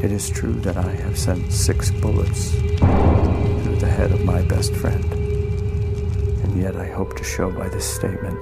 It 0.00 0.12
is 0.12 0.30
true 0.30 0.54
that 0.60 0.76
I 0.76 0.92
have 1.02 1.18
sent 1.18 1.52
six 1.52 1.90
bullets 1.90 2.52
through 2.52 3.78
the 3.80 3.88
head 3.88 4.12
of 4.12 4.24
my 4.24 4.42
best 4.42 4.72
friend. 4.72 5.04
And 6.44 6.56
yet 6.56 6.76
I 6.76 6.86
hope 6.86 7.16
to 7.16 7.24
show 7.24 7.50
by 7.50 7.68
this 7.68 7.84
statement 7.84 8.40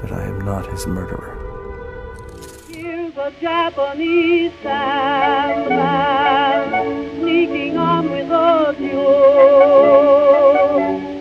that 0.00 0.12
I 0.12 0.24
am 0.24 0.40
not 0.40 0.66
his 0.72 0.86
murderer. 0.86 1.36
Here's 2.70 3.14
a 3.18 3.30
Japanese 3.38 4.52
sandman 4.62 5.60
sneaking 7.20 7.76
on 7.76 8.10
with 8.10 8.30
a 8.30 8.74
duel. 8.78 10.08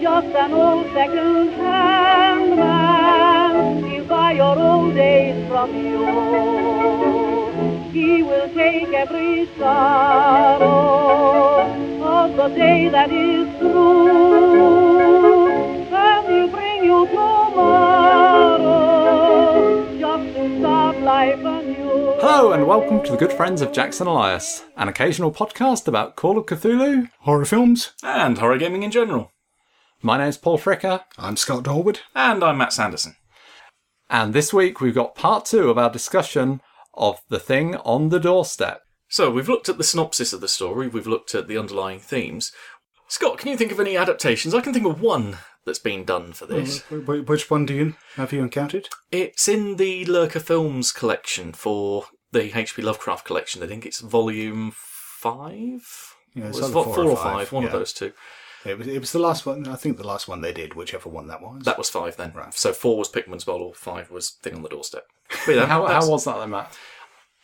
Just 0.01 0.33
an 0.33 0.53
old 0.53 0.85
second-hand 0.93 2.55
man, 2.55 3.83
he'll 3.83 4.05
buy 4.05 4.31
your 4.31 4.57
old 4.57 4.95
days 4.95 5.45
from 5.49 5.75
you. 5.75 7.16
He 7.97 8.21
will 8.21 8.47
take 8.53 8.89
every 8.93 9.49
sorrow 9.57 10.67
of 12.03 12.35
the 12.37 12.47
day 12.49 12.89
that 12.89 13.11
is 13.11 13.47
through, 13.57 15.47
and 15.91 16.27
he'll 16.27 16.47
bring 16.49 16.83
you 16.83 17.07
tomorrow 17.07 18.59
just 19.97 20.35
to 20.35 20.59
start 20.59 20.99
life 20.99 21.39
anew. 21.39 22.13
Hello 22.19 22.51
and 22.51 22.67
welcome 22.67 23.01
to 23.03 23.13
the 23.13 23.17
good 23.17 23.33
friends 23.33 23.63
of 23.63 23.71
Jackson 23.71 24.05
Elias, 24.05 24.63
an 24.75 24.87
occasional 24.89 25.31
podcast 25.31 25.87
about 25.87 26.15
Call 26.15 26.37
of 26.37 26.45
Cthulhu, 26.45 27.09
Horror 27.21 27.45
films. 27.45 27.93
and 28.03 28.37
horror 28.37 28.59
gaming 28.59 28.83
in 28.83 28.91
general. 28.91 29.31
My 30.03 30.19
name's 30.19 30.37
Paul 30.37 30.59
Fricker, 30.59 31.01
I'm 31.17 31.35
Scott 31.35 31.63
Dorward. 31.63 32.01
And 32.13 32.43
I'm 32.43 32.59
Matt 32.59 32.73
Sanderson. 32.73 33.15
and 34.07 34.35
this 34.35 34.53
week 34.53 34.79
we've 34.81 34.93
got 34.93 35.15
part 35.15 35.45
two 35.45 35.71
of 35.71 35.79
our 35.79 35.89
discussion 35.89 36.61
of 36.97 37.19
The 37.29 37.39
Thing 37.39 37.75
on 37.77 38.09
the 38.09 38.19
Doorstep. 38.19 38.81
So 39.09 39.31
we've 39.31 39.47
looked 39.49 39.69
at 39.69 39.77
the 39.77 39.83
synopsis 39.83 40.33
of 40.33 40.41
the 40.41 40.47
story, 40.47 40.87
we've 40.87 41.07
looked 41.07 41.33
at 41.35 41.47
the 41.47 41.57
underlying 41.57 41.99
themes. 41.99 42.51
Scott, 43.07 43.37
can 43.37 43.49
you 43.49 43.55
think 43.57 43.71
of 43.71 43.79
any 43.79 43.95
adaptations? 43.95 44.53
I 44.53 44.59
can 44.61 44.73
think 44.73 44.85
of 44.85 44.99
one 45.01 45.37
that's 45.65 45.79
been 45.79 46.03
done 46.03 46.33
for 46.33 46.45
this. 46.45 46.81
Wh- 46.89 47.05
wh- 47.05 47.27
Which 47.29 47.49
one 47.49 47.65
do 47.65 47.73
you 47.73 47.95
have 48.15 48.33
you 48.33 48.41
encountered? 48.43 48.89
It's 49.11 49.47
in 49.47 49.77
the 49.77 50.03
Lurker 50.05 50.41
Films 50.41 50.91
collection 50.91 51.53
for 51.53 52.05
the 52.33 52.57
H.P. 52.57 52.81
Lovecraft 52.81 53.25
collection. 53.25 53.63
I 53.63 53.67
think 53.67 53.85
it's 53.85 54.01
volume 54.01 54.73
five. 54.75 56.15
Yeah, 56.33 56.47
It's 56.49 56.57
either 56.59 56.71
four, 56.71 56.83
four 56.93 57.05
or 57.05 57.15
five, 57.17 57.51
one 57.51 57.63
of 57.63 57.71
those 57.71 57.93
two. 57.93 58.11
It 58.65 58.77
was, 58.77 58.87
it 58.87 58.99
was 58.99 59.11
the 59.11 59.19
last 59.19 59.45
one. 59.45 59.67
I 59.67 59.75
think 59.75 59.97
the 59.97 60.07
last 60.07 60.27
one 60.27 60.41
they 60.41 60.53
did, 60.53 60.73
whichever 60.73 61.09
one 61.09 61.27
that 61.27 61.41
was. 61.41 61.63
That 61.63 61.77
was 61.77 61.89
five 61.89 62.17
then. 62.17 62.33
Right. 62.33 62.53
So 62.53 62.73
four 62.73 62.97
was 62.97 63.09
Pickman's 63.09 63.47
Model, 63.47 63.73
five 63.73 64.09
was 64.11 64.31
Thing 64.31 64.55
on 64.55 64.63
the 64.63 64.69
Doorstep. 64.69 65.05
But 65.45 65.67
How, 65.67 65.85
how 65.85 66.09
was 66.09 66.25
that 66.25 66.39
then, 66.39 66.49
Matt? 66.49 66.77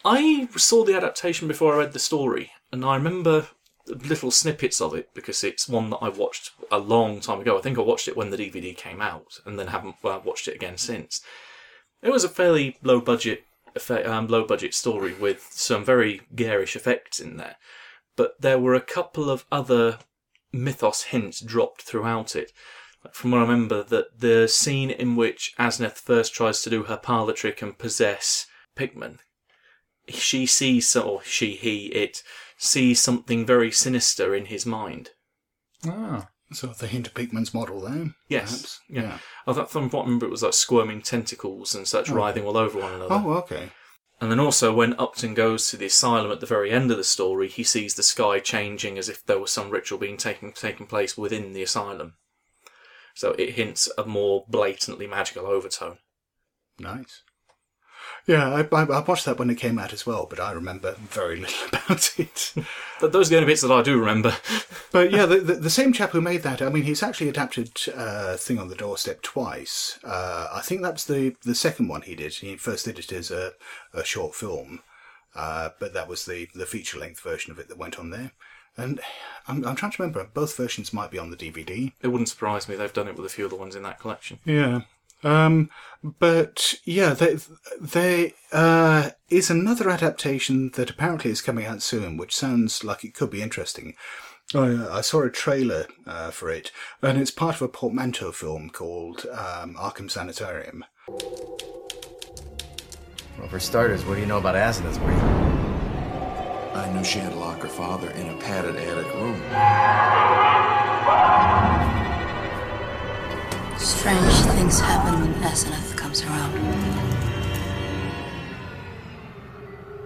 I 0.05 0.47
saw 0.57 0.83
the 0.83 0.95
adaptation 0.95 1.47
before 1.47 1.75
I 1.75 1.79
read 1.79 1.93
the 1.93 1.99
story, 1.99 2.51
and 2.71 2.83
I 2.83 2.95
remember 2.95 3.47
little 3.87 4.31
snippets 4.31 4.81
of 4.81 4.93
it 4.93 5.09
because 5.13 5.43
it's 5.43 5.67
one 5.69 5.89
that 5.89 5.97
I 5.97 6.09
watched 6.09 6.51
a 6.71 6.77
long 6.77 7.19
time 7.19 7.39
ago. 7.39 7.57
I 7.57 7.61
think 7.61 7.77
I 7.77 7.81
watched 7.81 8.07
it 8.07 8.17
when 8.17 8.29
the 8.29 8.37
DVD 8.37 8.75
came 8.75 9.01
out, 9.01 9.39
and 9.45 9.57
then 9.57 9.67
haven't 9.67 9.95
uh, 10.03 10.19
watched 10.23 10.47
it 10.47 10.55
again 10.55 10.77
since. 10.77 11.21
It 12.01 12.11
was 12.11 12.23
a 12.23 12.29
fairly 12.29 12.77
low 12.83 12.99
budget, 12.99 13.43
effe- 13.75 14.05
um, 14.05 14.27
low 14.27 14.45
budget 14.45 14.73
story 14.73 15.13
with 15.13 15.47
some 15.51 15.85
very 15.85 16.21
garish 16.35 16.75
effects 16.75 17.19
in 17.19 17.37
there, 17.37 17.55
but 18.17 18.35
there 18.41 18.59
were 18.59 18.75
a 18.75 18.81
couple 18.81 19.29
of 19.29 19.45
other 19.51 19.99
mythos 20.53 21.03
hints 21.03 21.41
dropped 21.41 21.81
throughout 21.81 22.35
it. 22.35 22.53
From 23.11 23.31
what 23.31 23.39
I 23.39 23.41
remember, 23.41 23.83
that 23.83 24.19
the 24.19 24.47
scene 24.47 24.89
in 24.89 25.17
which 25.17 25.53
Asenath 25.59 25.97
first 25.97 26.33
tries 26.33 26.61
to 26.61 26.69
do 26.69 26.83
her 26.83 26.95
parlour 26.95 27.33
trick 27.33 27.61
and 27.61 27.77
possess 27.77 28.45
Pickman, 28.75 29.19
she 30.07 30.45
sees, 30.45 30.95
or 30.95 31.21
she, 31.23 31.55
he, 31.55 31.87
it 31.87 32.23
sees 32.57 33.01
something 33.01 33.45
very 33.45 33.71
sinister 33.71 34.33
in 34.33 34.45
his 34.45 34.65
mind. 34.65 35.09
Ah, 35.85 36.29
so 36.53 36.67
the 36.67 36.87
hint 36.87 37.07
of 37.07 37.13
Pickman's 37.13 37.53
model 37.53 37.81
there. 37.81 38.13
Yes, 38.29 38.51
perhaps? 38.51 38.79
yeah. 38.89 39.17
I 39.45 39.53
thought 39.53 39.71
from 39.71 39.89
what 39.89 40.03
I 40.03 40.05
remember, 40.05 40.27
it 40.27 40.31
was 40.31 40.43
like 40.43 40.53
squirming 40.53 41.01
tentacles 41.01 41.75
and 41.75 41.87
such 41.87 42.09
writhing 42.09 42.45
all 42.45 42.57
over 42.57 42.79
one 42.79 42.93
another. 42.93 43.15
Oh, 43.15 43.33
okay. 43.39 43.69
And 44.23 44.31
then 44.31 44.39
also, 44.39 44.73
when 44.73 44.97
Upton 44.97 45.33
goes 45.33 45.67
to 45.67 45.75
the 45.75 45.87
asylum 45.87 46.31
at 46.31 46.39
the 46.39 46.45
very 46.45 46.71
end 46.71 46.89
of 46.89 46.95
the 46.95 47.03
story, 47.03 47.49
he 47.49 47.61
sees 47.61 47.95
the 47.95 48.03
sky 48.03 48.39
changing 48.39 48.97
as 48.97 49.09
if 49.09 49.21
there 49.25 49.37
was 49.37 49.51
some 49.51 49.69
ritual 49.69 49.99
being 49.99 50.15
taken 50.15 50.53
taking 50.53 50.87
place 50.87 51.17
within 51.17 51.51
the 51.51 51.61
asylum. 51.61 52.13
So 53.15 53.31
it 53.33 53.55
hints 53.55 53.91
a 53.97 54.05
more 54.05 54.45
blatantly 54.47 55.07
magical 55.07 55.45
overtone. 55.45 55.97
Nice. 56.79 57.23
Yeah, 58.25 58.49
I, 58.49 58.75
I, 58.75 58.83
I 58.83 58.99
watched 59.01 59.25
that 59.25 59.37
when 59.37 59.49
it 59.49 59.57
came 59.57 59.77
out 59.77 59.91
as 59.91 60.05
well, 60.05 60.25
but 60.29 60.39
I 60.39 60.51
remember 60.51 60.95
very 60.97 61.37
little 61.37 61.67
about 61.67 62.17
it. 62.17 62.53
But 63.01 63.11
those 63.11 63.27
are 63.27 63.31
the 63.31 63.35
only 63.37 63.47
bits 63.47 63.61
that 63.61 63.71
I 63.71 63.81
do 63.81 63.99
remember. 63.99 64.35
But 64.91 65.09
yeah, 65.09 65.25
the, 65.25 65.37
the, 65.39 65.53
the 65.55 65.69
same 65.71 65.91
chap 65.91 66.11
who 66.11 66.21
made 66.21 66.43
that, 66.43 66.61
I 66.61 66.69
mean, 66.69 66.83
he's 66.83 67.01
actually 67.01 67.27
adapted 67.27 67.79
uh, 67.95 68.37
Thing 68.37 68.59
on 68.59 68.67
the 68.67 68.75
Doorstep 68.75 69.23
twice. 69.23 69.97
Uh, 70.03 70.49
I 70.53 70.61
think 70.61 70.83
that's 70.83 71.05
the, 71.05 71.35
the 71.41 71.55
second 71.55 71.87
one 71.87 72.03
he 72.03 72.13
did. 72.13 72.35
He 72.35 72.55
first 72.57 72.85
did 72.85 72.99
it 72.99 73.11
as 73.11 73.31
a, 73.31 73.53
a 73.91 74.03
short 74.03 74.35
film, 74.35 74.83
uh, 75.33 75.69
but 75.79 75.95
that 75.95 76.07
was 76.07 76.25
the, 76.25 76.47
the 76.53 76.67
feature 76.67 76.99
length 76.99 77.21
version 77.21 77.51
of 77.51 77.57
it 77.57 77.69
that 77.69 77.77
went 77.79 77.97
on 77.97 78.11
there. 78.11 78.33
And 78.77 78.99
I'm, 79.47 79.65
I'm 79.65 79.75
trying 79.75 79.93
to 79.93 80.03
remember, 80.03 80.27
both 80.31 80.55
versions 80.55 80.93
might 80.93 81.09
be 81.09 81.17
on 81.17 81.31
the 81.31 81.37
DVD. 81.37 81.91
It 82.01 82.09
wouldn't 82.09 82.29
surprise 82.29 82.69
me. 82.69 82.75
They've 82.75 82.93
done 82.93 83.07
it 83.07 83.15
with 83.15 83.25
a 83.25 83.29
few 83.29 83.45
of 83.45 83.49
the 83.49 83.57
ones 83.57 83.75
in 83.75 83.81
that 83.81 83.99
collection. 83.99 84.37
Yeah. 84.45 84.81
Um, 85.23 85.69
but 86.03 86.75
yeah, 86.83 87.13
there, 87.13 87.37
there 87.79 88.31
uh, 88.51 89.11
is 89.29 89.49
another 89.49 89.89
adaptation 89.89 90.71
that 90.75 90.89
apparently 90.89 91.31
is 91.31 91.41
coming 91.41 91.65
out 91.65 91.81
soon, 91.81 92.17
which 92.17 92.35
sounds 92.35 92.83
like 92.83 93.03
it 93.03 93.13
could 93.13 93.29
be 93.29 93.41
interesting. 93.41 93.95
I, 94.53 94.97
I 94.97 95.01
saw 95.01 95.23
a 95.23 95.29
trailer 95.29 95.87
uh, 96.05 96.31
for 96.31 96.49
it, 96.49 96.71
and 97.01 97.17
it's 97.17 97.31
part 97.31 97.55
of 97.55 97.61
a 97.61 97.67
portmanteau 97.69 98.31
film 98.33 98.69
called 98.69 99.25
um, 99.31 99.75
Arkham 99.75 100.11
Sanitarium. 100.11 100.83
Well, 103.39 103.47
for 103.49 103.59
starters, 103.59 104.05
what 104.05 104.15
do 104.15 104.21
you 104.21 104.27
know 104.27 104.37
about 104.37 104.55
Asenath's 104.55 104.97
breed? 104.97 105.17
I 106.75 106.91
knew 106.91 107.03
she 107.03 107.19
had 107.19 107.35
locked 107.35 107.63
her 107.63 107.69
father 107.69 108.09
in 108.11 108.29
a 108.29 108.37
padded 108.37 108.75
attic 108.75 109.13
room. 109.13 109.41
Strange 113.83 114.33
things 114.55 114.79
happen 114.79 115.19
when 115.19 115.33
Asenath 115.43 115.97
comes 115.97 116.23
around. 116.23 116.53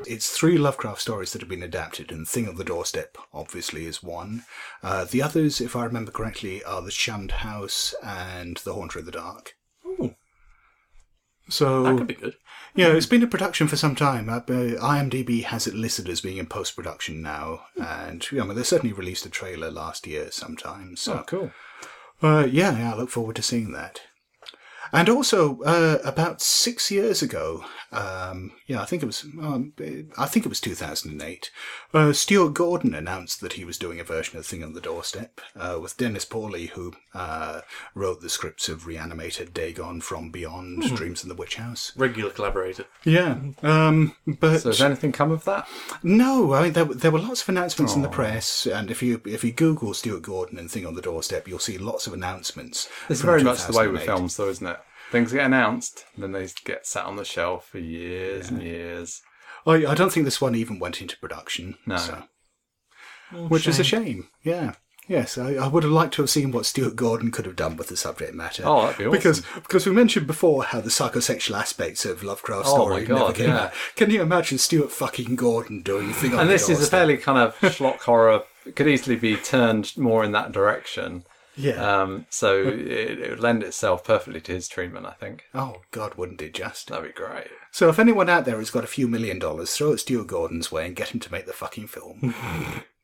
It's 0.07 0.31
three 0.31 0.57
Lovecraft 0.57 0.99
stories 0.99 1.31
that 1.33 1.41
have 1.41 1.49
been 1.49 1.61
adapted, 1.61 2.11
and 2.11 2.27
Thing 2.27 2.47
of 2.47 2.57
the 2.57 2.63
Doorstep 2.63 3.17
obviously 3.31 3.85
is 3.85 4.01
one. 4.01 4.45
Uh, 4.81 5.05
the 5.05 5.21
others, 5.21 5.61
if 5.61 5.75
I 5.75 5.85
remember 5.85 6.11
correctly, 6.11 6.63
are 6.63 6.81
The 6.81 6.89
Shunned 6.89 7.31
House 7.31 7.93
and 8.03 8.57
The 8.57 8.73
Haunter 8.73 8.97
of 8.97 9.05
the 9.05 9.11
Dark. 9.11 9.53
Ooh, 9.85 10.15
So 11.47 11.83
that 11.83 11.97
could 11.99 12.07
be 12.07 12.15
good. 12.15 12.33
Yeah, 12.73 12.93
it's 12.93 13.05
been 13.05 13.21
in 13.21 13.29
production 13.29 13.67
for 13.67 13.75
some 13.75 13.95
time. 13.95 14.27
Uh, 14.27 14.37
uh, 14.37 14.79
IMDb 14.81 15.43
has 15.43 15.67
it 15.67 15.75
listed 15.75 16.09
as 16.09 16.21
being 16.21 16.37
in 16.37 16.47
post 16.47 16.75
production 16.75 17.21
now, 17.21 17.65
and 17.79 18.25
yeah, 18.31 18.41
I 18.41 18.45
mean, 18.45 18.55
they 18.55 18.63
certainly 18.63 18.93
released 18.93 19.25
a 19.27 19.29
trailer 19.29 19.69
last 19.69 20.07
year 20.07 20.31
sometime. 20.31 20.95
So, 20.95 21.19
oh, 21.19 21.23
cool. 21.27 21.51
Uh, 22.21 22.47
yeah, 22.49 22.77
yeah, 22.77 22.93
I 22.93 22.97
look 22.97 23.09
forward 23.09 23.35
to 23.37 23.41
seeing 23.41 23.71
that. 23.73 24.01
And 24.91 25.09
also, 25.09 25.61
uh, 25.61 25.99
about 26.03 26.41
six 26.41 26.89
years 26.91 27.21
ago, 27.21 27.65
um, 27.91 28.51
yeah, 28.67 28.81
I 28.81 28.85
think 28.85 29.03
it 29.03 29.05
was, 29.05 29.23
um, 29.41 29.73
I 30.17 30.25
think 30.25 30.45
it 30.45 30.49
was 30.49 30.61
2008. 30.61 31.51
Uh, 31.93 32.13
Stuart 32.13 32.53
Gordon 32.53 32.93
announced 32.93 33.41
that 33.41 33.53
he 33.53 33.65
was 33.65 33.77
doing 33.77 33.99
a 33.99 34.03
version 34.03 34.37
of 34.37 34.45
Thing 34.45 34.63
on 34.63 34.73
the 34.73 34.81
Doorstep 34.81 35.41
uh, 35.55 35.77
with 35.81 35.97
Dennis 35.97 36.25
Paoli, 36.25 36.67
who 36.67 36.93
uh, 37.13 37.61
wrote 37.95 38.21
the 38.21 38.29
scripts 38.29 38.69
of 38.69 38.85
Re-Animator, 38.87 39.53
Dagon, 39.53 40.01
From 40.01 40.31
Beyond, 40.31 40.95
Dreams 40.95 41.23
in 41.23 41.29
the 41.29 41.35
Witch 41.35 41.55
House. 41.55 41.91
Regular 41.95 42.29
collaborator. 42.31 42.85
Yeah, 43.03 43.37
um, 43.63 44.15
but 44.25 44.59
So 44.59 44.69
has 44.69 44.81
anything 44.81 45.11
come 45.11 45.31
of 45.31 45.45
that? 45.45 45.67
no, 46.03 46.53
I 46.53 46.63
mean 46.63 46.73
there, 46.73 46.85
there 46.85 47.11
were 47.11 47.19
lots 47.19 47.41
of 47.41 47.49
announcements 47.49 47.95
in 47.95 48.01
the 48.01 48.09
press, 48.09 48.65
and 48.65 48.91
if 48.91 49.01
you 49.01 49.21
if 49.25 49.43
you 49.43 49.51
Google 49.51 49.93
Stuart 49.93 50.23
Gordon 50.23 50.57
and 50.57 50.69
Thing 50.69 50.85
on 50.85 50.95
the 50.95 51.01
Doorstep, 51.01 51.47
you'll 51.47 51.59
see 51.59 51.77
lots 51.77 52.07
of 52.07 52.13
announcements. 52.13 52.89
It's 53.09 53.21
very 53.21 53.43
much 53.43 53.65
the 53.65 53.77
way 53.77 53.87
with 53.87 54.03
films, 54.03 54.37
though, 54.37 54.49
isn't 54.49 54.67
it? 54.67 54.79
Things 55.11 55.31
get 55.31 55.45
announced, 55.45 56.05
then 56.17 56.33
they 56.33 56.47
get 56.65 56.85
sat 56.85 57.05
on 57.05 57.15
the 57.15 57.23
shelf 57.25 57.67
for 57.69 57.79
years 57.79 58.49
and 58.49 58.61
years. 58.61 59.21
I, 59.65 59.85
I 59.85 59.95
don't 59.95 60.11
think 60.11 60.25
this 60.25 60.41
one 60.41 60.55
even 60.55 60.79
went 60.79 61.01
into 61.01 61.17
production. 61.17 61.77
No. 61.85 61.97
so- 61.97 62.23
which 63.49 63.67
is 63.67 63.79
a 63.79 63.83
shame. 63.83 64.29
Yeah. 64.43 64.73
Yes, 65.09 65.37
I, 65.37 65.53
I 65.55 65.67
would 65.67 65.83
have 65.83 65.91
liked 65.91 66.13
to 66.15 66.21
have 66.21 66.29
seen 66.29 66.51
what 66.51 66.65
Stuart 66.65 66.97
Gordon 66.97 67.31
could 67.31 67.45
have 67.45 67.55
done 67.55 67.77
with 67.77 67.87
the 67.87 67.95
subject 67.95 68.33
matter. 68.33 68.63
Oh, 68.65 68.81
that'd 68.83 68.97
be 68.97 69.05
awesome. 69.05 69.11
Because 69.17 69.41
because 69.55 69.85
we 69.85 69.93
mentioned 69.93 70.27
before 70.27 70.65
how 70.65 70.81
the 70.81 70.89
psychosexual 70.89 71.57
aspects 71.57 72.03
of 72.05 72.23
Lovecraft's 72.23 72.69
Oh, 72.69 72.75
story 72.75 73.05
my 73.07 73.17
never 73.19 73.31
came 73.33 73.47
yeah. 73.49 73.57
out. 73.65 73.73
Can 73.95 74.09
you 74.09 74.21
imagine 74.21 74.57
Stuart 74.57 74.91
fucking 74.91 75.37
Gordon 75.37 75.81
doing 75.81 76.11
thing 76.11 76.33
on 76.33 76.41
And 76.41 76.49
this 76.49 76.67
is 76.67 76.85
a 76.85 76.89
fairly 76.91 77.15
kind 77.17 77.37
of 77.37 77.55
schlock 77.73 77.99
horror. 78.01 78.43
It 78.65 78.75
could 78.75 78.87
easily 78.89 79.15
be 79.15 79.37
turned 79.37 79.95
more 79.97 80.25
in 80.25 80.33
that 80.33 80.51
direction. 80.51 81.23
Yeah. 81.57 82.01
Um, 82.01 82.27
so 82.29 82.61
it, 82.67 83.19
it 83.19 83.29
would 83.31 83.39
lend 83.39 83.63
itself 83.63 84.03
perfectly 84.03 84.39
to 84.41 84.53
his 84.53 84.67
treatment, 84.67 85.05
I 85.05 85.13
think. 85.13 85.45
oh, 85.53 85.81
God, 85.91 86.15
wouldn't 86.15 86.41
it 86.41 86.53
just? 86.53 86.87
That'd 86.87 87.05
be 87.05 87.11
great. 87.13 87.47
So 87.71 87.89
if 87.89 87.99
anyone 87.99 88.29
out 88.29 88.45
there 88.45 88.59
has 88.59 88.69
got 88.69 88.83
a 88.83 88.87
few 88.87 89.07
million 89.07 89.39
dollars, 89.39 89.75
throw 89.75 89.91
it 89.91 89.97
Stuart 89.97 90.27
Gordon's 90.27 90.71
way 90.71 90.85
and 90.85 90.95
get 90.95 91.09
him 91.09 91.19
to 91.19 91.31
make 91.31 91.47
the 91.47 91.53
fucking 91.53 91.87
film. 91.87 92.33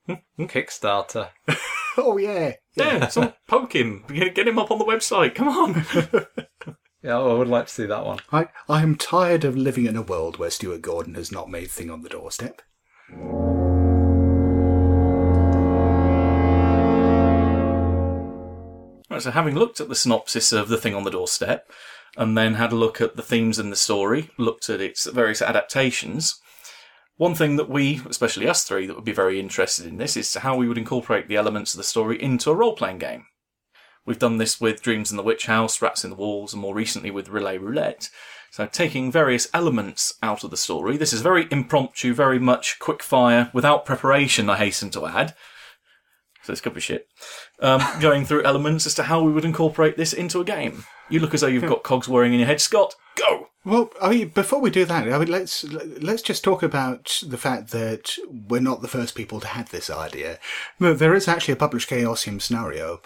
Kickstarter. 0.40 1.30
oh, 1.98 2.18
yeah. 2.18 2.54
Yeah, 2.76 3.08
someone 3.08 3.34
poke 3.48 3.76
him. 3.76 4.04
Get 4.08 4.36
get 4.36 4.48
him 4.48 4.60
up 4.60 4.72
on 4.72 4.80
the 4.80 4.86
website. 4.86 5.36
Come 5.36 5.50
on. 5.50 6.78
Yeah, 7.04 7.20
I 7.20 7.34
would 7.34 7.50
like 7.50 7.68
to 7.68 7.74
see 7.74 7.86
that 7.86 8.06
one. 8.06 8.20
I, 8.32 8.48
I 8.70 8.82
am 8.82 8.96
tired 8.96 9.44
of 9.44 9.58
living 9.58 9.88
in 9.88 9.98
a 9.98 10.02
world 10.02 10.38
where 10.38 10.50
Stuart 10.50 10.82
Gordon 10.82 11.16
has 11.16 11.34
not 11.34 11.50
made 11.50 11.70
Thing 11.70 11.92
on 11.92 12.02
the 12.02 12.08
Doorstep. 12.08 12.62
Right, 19.14 19.22
so 19.22 19.30
having 19.30 19.54
looked 19.54 19.80
at 19.80 19.90
the 19.90 19.96
synopsis 19.96 20.52
of 20.52 20.70
The 20.70 20.78
Thing 20.78 20.96
on 20.96 21.04
the 21.04 21.12
Doorstep, 21.12 21.72
and 22.18 22.36
then 22.36 22.56
had 22.56 22.72
a 22.72 22.76
look 22.76 23.00
at 23.00 23.16
the 23.16 23.22
themes 23.22 23.60
in 23.60 23.70
the 23.70 23.76
story, 23.76 24.32
looked 24.40 24.72
at 24.72 24.82
its 24.82 25.06
various 25.06 25.40
adaptations, 25.40 26.42
one 27.18 27.36
thing 27.36 27.58
that 27.58 27.70
we, 27.70 28.02
especially 28.10 28.48
us 28.48 28.64
three, 28.64 28.88
that 28.88 28.96
would 28.96 29.06
be 29.06 29.12
very 29.12 29.40
interested 29.40 29.86
in 29.86 29.98
this 29.98 30.18
is 30.18 30.34
how 30.34 30.58
we 30.58 30.68
would 30.68 30.80
incorporate 30.80 31.28
the 31.28 31.36
elements 31.36 31.76
of 31.76 31.78
the 31.78 31.84
story 31.84 32.20
into 32.20 32.50
a 32.50 32.56
role 32.56 32.76
playing 32.76 32.98
game. 32.98 33.28
We've 34.04 34.18
done 34.18 34.40
this 34.40 34.60
with 34.60 34.82
Dreams 34.82 35.12
in 35.12 35.18
the 35.18 35.22
Witch 35.22 35.46
House, 35.46 35.80
Rats 35.80 36.04
in 36.04 36.10
the 36.10 36.16
Walls, 36.16 36.52
and 36.52 36.62
more 36.64 36.74
recently 36.74 37.12
with 37.12 37.30
R'lyeh 37.30 37.62
Roulette. 37.62 38.10
So 38.50 38.66
taking 38.66 39.12
various 39.12 39.48
elements 39.54 40.16
out 40.24 40.44
of 40.44 40.50
the 40.50 40.58
story. 40.58 40.98
This 40.98 41.14
is 41.14 41.22
very 41.22 41.48
impromptu, 41.52 42.16
very 42.16 42.40
much 42.40 42.80
quick 42.80 43.04
fire, 43.04 43.52
without 43.54 43.86
preparation, 43.86 44.50
I 44.50 44.58
hasten 44.58 44.90
to 44.90 45.06
add. 45.06 45.36
So 46.44 46.54
could 46.56 46.74
be 46.74 46.82
shit. 46.82 47.08
Um, 47.60 47.82
going 48.02 48.26
through 48.26 48.44
elements 48.44 48.86
as 48.86 48.96
to 48.96 49.04
how 49.04 49.24
we 49.24 49.32
would 49.32 49.46
incorporate 49.46 49.98
this 49.98 50.14
into 50.14 50.42
a 50.42 50.46
game. 50.46 50.84
You 51.10 51.20
look 51.20 51.34
as 51.34 51.42
though 51.42 51.48
you've 51.48 51.64
got 51.64 51.84
cogs 51.84 52.08
whirring 52.08 52.34
in 52.34 52.40
your 52.40 52.48
head. 52.48 52.62
Scott, 52.62 52.96
go! 53.16 53.48
Well, 53.66 53.92
I 54.02 54.10
mean, 54.10 54.30
before 54.30 54.60
we 54.60 54.70
do 54.70 54.84
that, 54.84 55.08
I 55.08 55.18
mean, 55.18 55.30
let's 55.30 55.64
let's 55.64 56.22
just 56.22 56.44
talk 56.44 56.64
about 56.64 57.22
the 57.26 57.38
fact 57.38 57.72
that 57.72 58.18
we're 58.28 58.60
not 58.60 58.82
the 58.82 58.90
first 58.90 59.16
people 59.16 59.40
to 59.40 59.48
have 59.48 59.70
this 59.70 59.90
idea. 59.90 60.38
There 60.80 61.16
is 61.16 61.30
actually 61.30 61.54
a 61.54 61.58
published 61.58 61.90
Chaosium 61.90 62.42
scenario, 62.42 63.02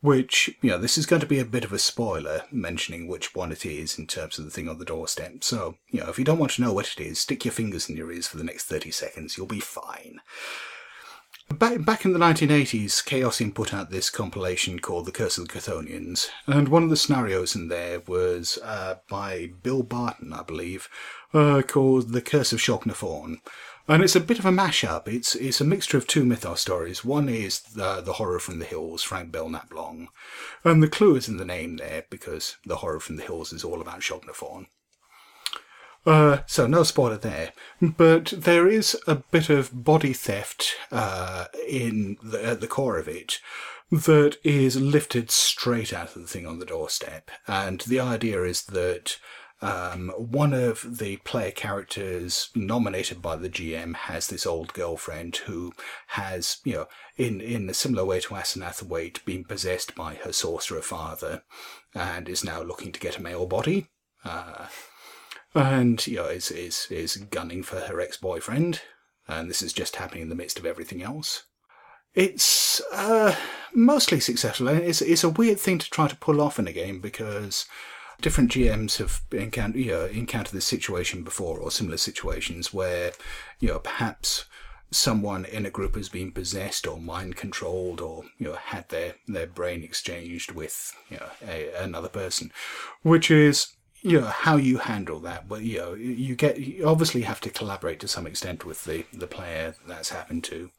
which 0.00 0.50
you 0.62 0.70
know, 0.70 0.78
this 0.78 0.98
is 0.98 1.06
going 1.06 1.20
to 1.20 1.26
be 1.26 1.40
a 1.40 1.44
bit 1.44 1.64
of 1.64 1.72
a 1.72 1.80
spoiler, 1.80 2.42
mentioning 2.52 3.08
which 3.08 3.34
one 3.34 3.50
it 3.50 3.66
is 3.66 3.98
in 3.98 4.06
terms 4.06 4.38
of 4.38 4.44
the 4.44 4.52
thing 4.52 4.68
on 4.68 4.78
the 4.78 4.84
doorstep. 4.84 5.42
So, 5.42 5.78
you 5.90 6.00
know, 6.00 6.08
if 6.08 6.18
you 6.18 6.24
don't 6.24 6.38
want 6.38 6.52
to 6.52 6.62
know 6.62 6.72
what 6.72 6.92
it 6.96 7.00
is, 7.00 7.18
stick 7.18 7.44
your 7.44 7.52
fingers 7.52 7.88
in 7.88 7.96
your 7.96 8.12
ears 8.12 8.28
for 8.28 8.36
the 8.36 8.44
next 8.44 8.66
thirty 8.66 8.92
seconds. 8.92 9.36
You'll 9.36 9.48
be 9.48 9.58
fine. 9.58 10.20
Back, 11.54 11.84
back 11.84 12.04
in 12.04 12.12
the 12.12 12.18
1980s, 12.18 13.02
Chaosium 13.02 13.54
put 13.54 13.72
out 13.72 13.90
this 13.90 14.10
compilation 14.10 14.78
called 14.78 15.06
The 15.06 15.12
Curse 15.12 15.38
of 15.38 15.48
the 15.48 15.58
Chthonians, 15.58 16.28
and 16.46 16.68
one 16.68 16.82
of 16.82 16.90
the 16.90 16.96
scenarios 16.96 17.56
in 17.56 17.68
there 17.68 18.00
was 18.00 18.58
uh, 18.62 18.96
by 19.08 19.50
Bill 19.62 19.82
Barton, 19.82 20.32
I 20.32 20.42
believe, 20.42 20.88
uh, 21.32 21.62
called 21.66 22.12
The 22.12 22.20
Curse 22.20 22.52
of 22.52 22.60
Chaugnar 22.60 22.94
Faugn. 22.94 23.40
And 23.88 24.02
it's 24.02 24.14
a 24.14 24.20
bit 24.20 24.38
of 24.38 24.44
a 24.44 24.50
mashup. 24.50 25.08
It's 25.08 25.34
it's 25.34 25.62
a 25.62 25.64
mixture 25.64 25.96
of 25.96 26.06
two 26.06 26.26
mythos 26.26 26.60
stories. 26.60 27.02
One 27.02 27.30
is 27.30 27.60
the, 27.60 28.02
the 28.02 28.14
Horror 28.14 28.38
from 28.38 28.58
the 28.58 28.66
Hills, 28.66 29.02
Frank 29.02 29.32
Belknap 29.32 29.72
Long. 29.72 30.08
And 30.62 30.82
the 30.82 30.88
clue 30.88 31.16
is 31.16 31.28
in 31.28 31.38
the 31.38 31.46
name 31.46 31.78
there, 31.78 32.04
because 32.10 32.58
the 32.66 32.76
Horror 32.76 33.00
from 33.00 33.16
the 33.16 33.22
Hills 33.22 33.54
is 33.54 33.64
all 33.64 33.80
about 33.80 34.00
Chaugnar 34.00 34.34
Faugn. 34.34 34.66
Uh, 36.06 36.38
so 36.46 36.66
no 36.66 36.82
spoiler 36.82 37.18
there, 37.18 37.52
but 37.80 38.32
there 38.36 38.66
is 38.66 38.96
a 39.06 39.16
bit 39.16 39.50
of 39.50 39.84
body 39.84 40.12
theft 40.12 40.74
uh, 40.90 41.46
in 41.68 42.16
the, 42.22 42.42
at 42.44 42.60
the 42.60 42.66
core 42.66 42.98
of 42.98 43.08
it 43.08 43.40
that 43.90 44.36
is 44.44 44.80
lifted 44.80 45.30
straight 45.30 45.92
out 45.92 46.14
of 46.14 46.22
the 46.22 46.28
thing 46.28 46.46
on 46.46 46.58
the 46.58 46.66
doorstep, 46.66 47.30
and 47.46 47.80
the 47.82 48.00
idea 48.00 48.42
is 48.44 48.62
that 48.64 49.18
um, 49.60 50.10
one 50.16 50.52
of 50.52 50.98
the 50.98 51.16
player 51.18 51.50
characters 51.50 52.50
nominated 52.54 53.20
by 53.20 53.34
the 53.36 53.48
GM 53.48 53.94
has 53.94 54.28
this 54.28 54.46
old 54.46 54.72
girlfriend 54.72 55.36
who 55.36 55.72
has, 56.08 56.58
you 56.64 56.74
know, 56.74 56.86
in, 57.16 57.40
in 57.40 57.68
a 57.68 57.74
similar 57.74 58.04
way 58.04 58.20
to 58.20 58.34
Asenath 58.34 58.82
Waite, 58.82 59.24
been 59.24 59.44
possessed 59.44 59.96
by 59.96 60.14
her 60.14 60.32
sorcerer 60.32 60.82
father 60.82 61.42
and 61.92 62.28
is 62.28 62.44
now 62.44 62.62
looking 62.62 62.92
to 62.92 63.00
get 63.00 63.18
a 63.18 63.22
male 63.22 63.46
body. 63.46 63.88
Uh, 64.24 64.66
and 65.58 66.06
know 66.06 66.26
is 66.26 66.50
is 66.50 66.86
is 66.90 67.16
gunning 67.16 67.62
for 67.62 67.80
her 67.80 68.00
ex-boyfriend 68.00 68.80
and 69.26 69.50
this 69.50 69.62
is 69.62 69.72
just 69.72 69.96
happening 69.96 70.22
in 70.22 70.28
the 70.28 70.34
midst 70.34 70.58
of 70.58 70.64
everything 70.64 71.02
else. 71.02 71.44
It's 72.14 72.80
uh, 72.92 73.36
mostly 73.74 74.20
successful 74.20 74.68
and 74.68 74.80
it's, 74.80 75.02
it's 75.02 75.24
a 75.24 75.28
weird 75.28 75.60
thing 75.60 75.78
to 75.78 75.90
try 75.90 76.08
to 76.08 76.16
pull 76.16 76.40
off 76.40 76.58
in 76.58 76.66
a 76.66 76.72
game 76.72 77.00
because 77.00 77.66
different 78.20 78.50
gms 78.50 78.96
have 78.96 79.20
encountered, 79.30 79.80
you 79.80 79.92
know, 79.92 80.06
encountered 80.06 80.54
this 80.54 80.64
situation 80.64 81.22
before 81.22 81.58
or 81.58 81.70
similar 81.70 81.98
situations 81.98 82.72
where 82.72 83.12
you 83.60 83.68
know 83.68 83.78
perhaps 83.78 84.46
someone 84.90 85.44
in 85.44 85.66
a 85.66 85.70
group 85.70 85.94
has 85.96 86.08
been 86.08 86.32
possessed 86.32 86.86
or 86.86 86.98
mind 86.98 87.36
controlled 87.36 88.00
or 88.00 88.24
you 88.38 88.48
know 88.48 88.54
had 88.54 88.88
their 88.88 89.14
their 89.26 89.46
brain 89.46 89.84
exchanged 89.84 90.52
with 90.52 90.92
you 91.10 91.18
know 91.18 91.28
a, 91.46 91.70
another 91.82 92.08
person 92.08 92.50
which 93.02 93.30
is 93.30 93.74
you 94.02 94.20
know 94.20 94.26
how 94.26 94.56
you 94.56 94.78
handle 94.78 95.20
that 95.20 95.48
but 95.48 95.62
you 95.62 95.78
know 95.78 95.94
you 95.94 96.34
get 96.34 96.58
you 96.58 96.86
obviously 96.86 97.22
have 97.22 97.40
to 97.40 97.50
collaborate 97.50 98.00
to 98.00 98.08
some 98.08 98.26
extent 98.26 98.64
with 98.64 98.84
the 98.84 99.04
the 99.12 99.26
player 99.26 99.74
that's 99.86 100.10
happened 100.10 100.44
to 100.44 100.70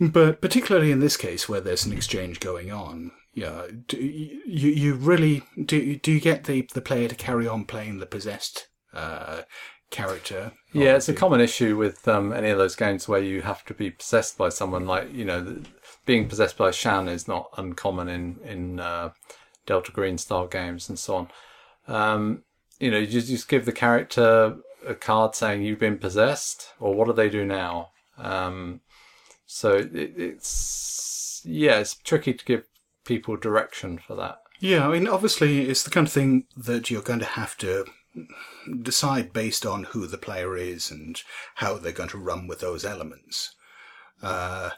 but 0.00 0.40
particularly 0.40 0.92
in 0.92 1.00
this 1.00 1.16
case 1.16 1.48
where 1.48 1.60
there's 1.60 1.86
an 1.86 1.92
exchange 1.92 2.40
going 2.40 2.70
on 2.70 3.10
you 3.38 3.44
know, 3.44 3.68
do 3.86 3.96
you 3.98 4.40
you 4.70 4.94
really 4.94 5.44
do 5.64 5.94
do 5.94 6.10
you 6.10 6.20
get 6.20 6.44
the 6.44 6.68
the 6.74 6.80
player 6.80 7.06
to 7.06 7.14
carry 7.14 7.46
on 7.46 7.64
playing 7.66 7.98
the 7.98 8.06
possessed 8.06 8.66
uh 8.92 9.42
character 9.90 10.50
Yeah, 10.72 10.96
it's 10.96 11.08
a 11.08 11.14
common 11.14 11.40
issue 11.40 11.76
with 11.76 12.08
um, 12.08 12.32
any 12.32 12.50
of 12.50 12.58
those 12.58 12.74
games 12.74 13.06
where 13.06 13.22
you 13.22 13.42
have 13.42 13.64
to 13.66 13.74
be 13.74 13.92
possessed 13.92 14.36
by 14.36 14.48
someone. 14.48 14.86
Like 14.86 15.12
you 15.14 15.24
know, 15.24 15.40
the, 15.40 15.64
being 16.04 16.28
possessed 16.28 16.58
by 16.58 16.72
Shan 16.72 17.08
is 17.08 17.28
not 17.28 17.50
uncommon 17.56 18.08
in 18.08 18.40
in 18.44 18.80
uh, 18.80 19.10
Delta 19.66 19.92
Green 19.92 20.18
style 20.18 20.48
games 20.48 20.88
and 20.88 20.98
so 20.98 21.14
on. 21.14 21.28
Um, 21.88 22.44
you 22.78 22.90
know, 22.90 22.98
you 22.98 23.20
just, 23.20 23.48
give 23.48 23.64
the 23.64 23.72
character 23.72 24.56
a 24.86 24.94
card 24.94 25.34
saying 25.34 25.62
you've 25.62 25.80
been 25.80 25.98
possessed, 25.98 26.68
or 26.78 26.94
what 26.94 27.06
do 27.06 27.12
they 27.12 27.28
do 27.28 27.44
now? 27.44 27.90
Um, 28.16 28.80
so 29.46 29.74
it, 29.74 29.92
it's 30.16 31.42
yeah, 31.44 31.78
it's 31.78 31.94
tricky 31.96 32.34
to 32.34 32.44
give 32.44 32.64
people 33.04 33.36
direction 33.36 33.98
for 33.98 34.14
that. 34.16 34.38
Yeah, 34.60 34.86
I 34.86 34.92
mean, 34.92 35.08
obviously, 35.08 35.68
it's 35.68 35.82
the 35.82 35.90
kind 35.90 36.06
of 36.06 36.12
thing 36.12 36.44
that 36.56 36.90
you're 36.90 37.02
going 37.02 37.20
to 37.20 37.24
have 37.24 37.56
to 37.58 37.86
decide 38.82 39.32
based 39.32 39.64
on 39.64 39.84
who 39.84 40.06
the 40.06 40.18
player 40.18 40.56
is 40.56 40.90
and 40.90 41.20
how 41.56 41.74
they're 41.74 41.92
going 41.92 42.08
to 42.10 42.18
run 42.18 42.46
with 42.46 42.60
those 42.60 42.84
elements. 42.84 43.54
Uh, 44.22 44.70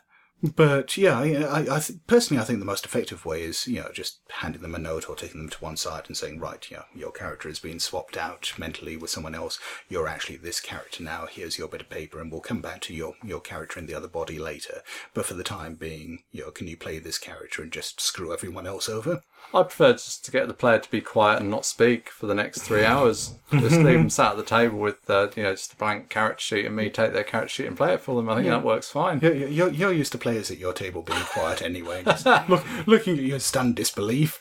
but 0.43 0.97
yeah, 0.97 1.19
I, 1.19 1.77
I, 1.77 1.81
th- 1.81 1.99
personally, 2.07 2.41
I 2.41 2.45
think 2.45 2.61
the 2.61 2.65
most 2.65 2.85
effective 2.85 3.27
way 3.27 3.43
is 3.43 3.67
you 3.67 3.81
know 3.81 3.91
just 3.93 4.21
handing 4.31 4.63
them 4.63 4.75
a 4.75 4.79
note 4.79 5.09
or 5.09 5.17
taking 5.17 5.41
them 5.41 5.51
to 5.51 5.59
one 5.59 5.77
side 5.77 6.05
and 6.07 6.17
saying, 6.17 6.41
right, 6.41 6.71
you 6.71 6.79
know, 6.79 6.85
your 6.95 7.13
character 7.13 7.49
has 7.49 7.59
been 7.59 7.79
swapped 7.79 8.17
out 8.17 8.53
mentally 8.57 8.97
with 8.97 9.11
someone 9.11 9.35
else. 9.35 9.59
You're 9.89 10.09
actually 10.09 10.37
this 10.37 10.61
character 10.61 11.03
now. 11.03 11.27
Here's 11.27 11.59
your 11.59 11.69
bit 11.69 11.83
of 11.83 11.91
paper, 11.91 12.21
and 12.21 12.33
we'll 12.33 12.41
come 12.41 12.61
back 12.61 12.81
to 12.83 12.95
your 12.95 13.15
your 13.23 13.41
character 13.41 13.79
in 13.79 13.87
the 13.87 13.95
other 13.95 14.09
body 14.09 14.39
later. 14.39 14.83
But 15.13 15.27
for 15.27 15.35
the 15.35 15.45
time 15.45 15.75
being, 15.75 16.23
you 16.33 16.43
know, 16.43 16.51
can 16.51 16.67
you 16.67 16.77
play 16.77 16.99
this 16.99 17.19
character 17.19 17.63
and 17.63 17.73
just 17.73 18.01
screw 18.01 18.33
everyone 18.33 18.67
else 18.67 18.89
over? 18.89 19.23
I 19.53 19.65
prefer 19.65 19.95
just 19.95 20.25
to 20.25 20.31
get 20.31 20.47
the 20.47 20.55
player 20.55 20.79
to 20.79 20.91
be 20.91 21.01
quiet 21.01 21.41
and 21.41 21.51
not 21.51 21.65
speak 21.65 22.09
for 22.09 22.27
the 22.27 22.35
next 22.35 22.63
three 22.63 22.85
hours. 22.85 23.35
Just 23.51 23.79
leave 23.79 23.99
them 23.99 24.11
sat 24.11 24.33
at 24.33 24.37
the 24.37 24.45
table 24.45 24.79
with 24.79 25.11
uh, 25.11 25.29
you 25.35 25.43
know 25.43 25.53
just 25.53 25.73
a 25.73 25.77
blank 25.77 26.09
character 26.09 26.41
sheet, 26.41 26.67
and 26.67 26.77
me 26.77 26.89
take 26.89 27.13
their 27.13 27.25
character 27.25 27.49
sheet 27.49 27.67
and 27.67 27.77
play 27.77 27.95
it 27.95 28.01
for 28.01 28.15
them. 28.15 28.29
I 28.29 28.37
think 28.37 28.47
that 28.47 28.63
works 28.63 28.89
fine. 28.91 29.19
You're, 29.21 29.35
you're, 29.35 29.71
you're 29.71 29.93
used 29.93 30.13
to 30.13 30.19
players 30.31 30.51
at 30.51 30.59
your 30.59 30.73
table 30.73 31.03
being 31.03 31.21
quiet 31.21 31.63
anyway, 31.71 32.05
just 32.05 32.27
look, 32.49 32.65
looking 32.87 33.19
at 33.19 33.25
you 33.25 33.35
in 33.35 33.41
stunned 33.41 33.77
disbelief. 33.77 34.39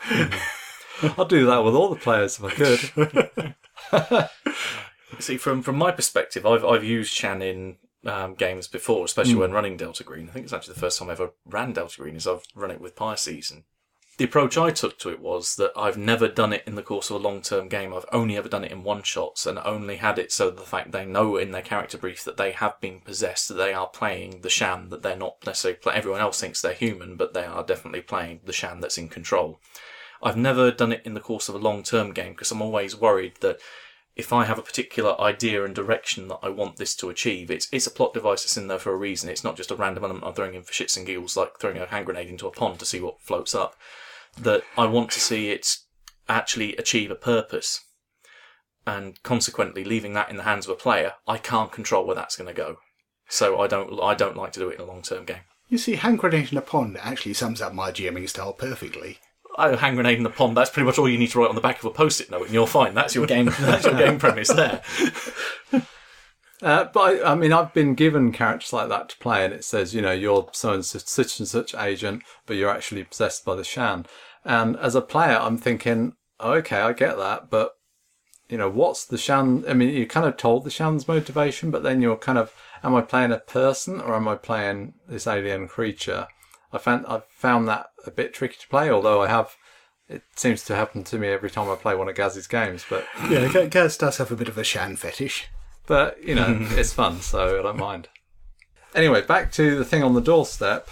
I'd 1.02 1.28
do 1.28 1.46
that 1.46 1.64
with 1.64 1.76
all 1.76 1.90
the 1.90 1.96
players 1.96 2.40
if 2.40 3.56
I 3.92 4.10
could. 4.12 4.30
See, 5.20 5.38
from 5.38 5.62
from 5.64 5.78
my 5.78 5.92
perspective, 5.92 6.46
I've 6.46 6.64
I've 6.64 6.84
used 6.84 7.14
Shan 7.14 7.42
in 7.42 7.78
um, 8.06 8.36
games 8.36 8.68
before, 8.68 9.06
especially 9.06 9.36
when 9.36 9.52
running 9.52 9.78
Delta 9.78 10.04
Green. 10.04 10.30
I 10.30 10.32
think 10.32 10.46
it's 10.46 10.54
actually 10.54 10.76
the 10.76 10.80
first 10.80 11.00
time 11.00 11.10
I 11.10 11.14
ever 11.14 11.32
ran 11.46 11.74
Delta 11.74 11.98
Green. 11.98 12.16
Is 12.16 12.28
I've 12.28 12.46
run 12.54 12.72
it 12.72 12.82
with 12.82 12.96
Pisces, 12.96 13.52
and 13.52 13.64
the 14.20 14.26
approach 14.26 14.58
I 14.58 14.72
took 14.72 15.00
to 15.00 15.10
it 15.10 15.22
was 15.22 15.56
that 15.56 15.72
I've 15.78 15.98
never 15.98 16.28
done 16.28 16.52
it 16.52 16.64
in 16.68 16.76
the 16.76 16.84
course 16.84 17.10
of 17.10 17.16
a 17.16 17.24
long 17.26 17.42
term 17.42 17.70
game. 17.70 17.94
I've 17.94 18.06
only 18.12 18.36
ever 18.36 18.50
done 18.50 18.66
it 18.66 18.72
in 18.74 18.84
one 18.84 19.02
shots, 19.02 19.46
and 19.46 19.58
only 19.58 19.96
had 19.96 20.20
it 20.20 20.34
so 20.34 20.50
the 20.50 20.62
fact 20.64 20.92
they 20.92 21.06
know 21.06 21.38
in 21.38 21.52
their 21.52 21.62
character 21.62 21.98
brief 21.98 22.26
that 22.26 22.36
they 22.36 22.52
have 22.52 22.82
been 22.82 23.00
possessed, 23.00 23.48
that 23.48 23.54
they 23.54 23.74
are 23.74 23.88
playing 23.88 24.42
the 24.42 24.50
Shan, 24.50 24.90
that 24.90 25.04
they're 25.04 25.16
not 25.16 25.38
necessarily 25.46 25.80
play- 25.80 25.96
everyone 25.96 26.20
else 26.20 26.38
thinks 26.42 26.62
they're 26.62 26.74
human, 26.74 27.16
but 27.16 27.34
they 27.34 27.46
are 27.46 27.64
definitely 27.64 28.02
playing 28.02 28.42
the 28.44 28.52
Shan 28.52 28.82
that's 28.82 28.98
in 28.98 29.08
control. 29.08 29.62
I've 30.22 30.36
never 30.36 30.70
done 30.70 30.92
it 30.92 31.04
in 31.06 31.14
the 31.14 31.22
course 31.22 31.48
of 31.48 31.56
a 31.56 31.60
long 31.60 31.82
term 31.82 32.12
game 32.12 32.34
because 32.34 32.52
I'm 32.52 32.62
always 32.62 32.98
worried 32.98 33.36
that 33.40 33.62
if 34.18 34.34
I 34.34 34.44
have 34.44 34.60
a 34.60 34.64
particular 34.64 35.20
idea 35.22 35.64
and 35.64 35.74
direction 35.74 36.28
that 36.28 36.40
I 36.44 36.50
want 36.50 36.76
this 36.76 36.94
to 36.96 37.10
achieve, 37.10 37.50
it's 37.50 37.70
it's 37.72 37.88
a 37.88 37.92
plot 37.92 38.14
device 38.14 38.44
that's 38.44 38.58
in 38.58 38.68
there 38.68 38.80
for 38.80 38.92
a 38.92 38.98
reason. 38.98 39.30
It's 39.30 39.46
not 39.46 39.56
just 39.56 39.72
a 39.72 39.78
random 39.78 40.04
element 40.04 40.26
I'm 40.26 40.34
throwing 40.34 40.56
in 40.56 40.64
for 40.64 40.74
shits 40.74 40.98
and 40.98 41.06
giggles, 41.06 41.38
like 41.38 41.58
throwing 41.58 41.78
a 41.78 41.86
hand 41.86 42.06
grenade 42.06 42.28
into 42.28 42.48
a 42.48 42.52
pond 42.52 42.80
to 42.80 42.86
see 42.86 43.00
what 43.00 43.22
floats 43.22 43.56
up. 43.56 43.78
That 44.40 44.64
I 44.78 44.86
want 44.86 45.12
to 45.12 45.20
see 45.20 45.50
it 45.50 45.78
actually 46.28 46.76
achieve 46.78 47.12
a 47.12 47.16
purpose, 47.16 47.82
and 48.86 49.22
consequently, 49.24 49.84
leaving 49.84 50.14
that 50.14 50.30
in 50.30 50.38
the 50.38 50.44
hands 50.44 50.66
of 50.66 50.72
a 50.72 50.76
player, 50.76 51.14
I 51.28 51.38
can't 51.38 51.72
control 51.72 52.06
where 52.06 52.16
that's 52.16 52.36
going 52.36 52.48
to 52.48 52.54
go. 52.54 52.78
So 53.28 53.60
I 53.60 53.68
don't 53.68 54.00
I 54.02 54.16
don't 54.16 54.38
like 54.38 54.52
to 54.54 54.60
do 54.60 54.70
it 54.70 54.76
in 54.76 54.82
a 54.82 54.88
long 54.88 55.02
term 55.02 55.26
game. 55.26 55.42
You 55.68 55.78
see, 55.78 55.96
hand 55.96 56.18
grenade 56.18 56.52
in 56.52 56.58
a 56.58 56.62
pond 56.62 56.98
actually 57.00 57.36
sums 57.36 57.62
up 57.62 57.74
my 57.74 57.92
GMing 57.92 58.28
style 58.28 58.54
perfectly. 58.54 59.20
Oh, 59.58 59.76
hand 59.76 59.96
grenade 59.96 60.18
in 60.18 60.24
the 60.24 60.30
pond. 60.30 60.58
That's 60.58 60.70
pretty 60.70 60.86
much 60.86 60.98
all 60.98 61.10
you 61.10 61.18
need 61.18 61.30
to 61.32 61.40
write 61.40 61.50
on 61.50 61.56
the 61.56 61.62
back 61.62 61.80
of 61.80 61.86
a 61.86 61.92
post-it 61.92 62.32
note, 62.32 62.46
and 62.46 62.54
you're 62.54 62.68
fine. 62.68 62.96
That's 62.96 63.14
your 63.14 63.28
game. 63.28 63.46
That's 63.60 63.86
your 63.86 63.98
game 63.98 64.20
premise 64.20 64.50
there. 64.50 64.82
Uh, 66.62 66.84
but 66.94 67.00
I, 67.00 67.32
I 67.32 67.36
mean, 67.36 67.54
I've 67.54 67.74
been 67.74 67.96
given 67.96 68.34
characters 68.34 68.74
like 68.74 68.90
that 68.90 69.08
to 69.10 69.18
play, 69.20 69.46
and 69.46 69.54
it 69.54 69.64
says, 69.64 69.96
you 69.96 70.02
know, 70.02 70.12
you're 70.12 70.50
so 70.52 70.74
and 70.74 70.84
such, 70.84 71.06
such 71.06 71.40
and 71.40 71.48
such 71.48 71.74
agent, 71.74 72.22
but 72.46 72.58
you're 72.58 72.70
actually 72.70 73.04
possessed 73.06 73.46
by 73.46 73.56
the 73.56 73.64
Shan. 73.64 74.06
And 74.46 74.78
as 74.78 74.96
a 74.96 75.02
player, 75.02 75.38
I'm 75.38 75.58
thinking, 75.58 76.14
okay, 76.40 76.80
I 76.80 76.94
get 76.94 77.18
that, 77.18 77.50
but 77.50 77.74
you 78.48 78.58
know, 78.58 78.70
what's 78.70 79.06
the 79.06 79.18
Shan? 79.18 79.64
I 79.68 79.74
mean, 79.74 79.90
you're 79.90 80.08
kind 80.08 80.26
of 80.26 80.36
told 80.38 80.64
the 80.64 80.72
Shan's 80.72 81.08
motivation, 81.08 81.70
but 81.70 81.84
then 81.84 82.02
you're 82.02 82.18
kind 82.18 82.38
of, 82.38 82.52
am 82.84 82.96
I 82.96 83.02
playing 83.02 83.32
a 83.32 83.38
person 83.38 84.02
or 84.02 84.16
am 84.16 84.28
I 84.28 84.36
playing 84.36 84.96
this 85.08 85.28
alien 85.28 85.68
creature? 85.68 86.28
I 86.74 86.78
found 86.80 87.06
I've 87.08 87.26
found 87.26 87.68
that 87.68 87.88
a 88.06 88.12
bit 88.12 88.34
tricky 88.34 88.58
to 88.60 88.68
play, 88.68 88.90
although 88.90 89.22
I 89.22 89.28
have. 89.28 89.56
It 90.08 90.24
seems 90.36 90.64
to 90.66 90.76
happen 90.76 91.04
to 91.04 91.20
me 91.20 91.28
every 91.28 91.52
time 91.52 91.70
I 91.70 91.76
play 91.76 91.94
one 91.94 92.10
of 92.10 92.16
Gaz's 92.16 92.48
games, 92.48 92.84
but 92.90 93.06
Yeah, 93.30 93.66
Gaz 93.68 93.96
does 93.96 94.18
have 94.18 94.32
a 94.32 94.36
bit 94.36 94.48
of 94.50 94.58
a 94.58 94.64
Shan 94.64 94.96
fetish. 94.96 95.48
but 95.86 96.24
you 96.24 96.34
know, 96.34 96.58
it's 96.72 96.94
fun, 96.94 97.22
so 97.22 97.60
I 97.60 97.62
don't 97.62 97.78
mind. 97.78 98.10
Anyway, 98.96 99.22
back 99.22 99.52
to 99.54 99.78
the 99.78 99.86
thing 99.86 100.02
on 100.02 100.16
the 100.16 100.22
doorstep. 100.22 100.90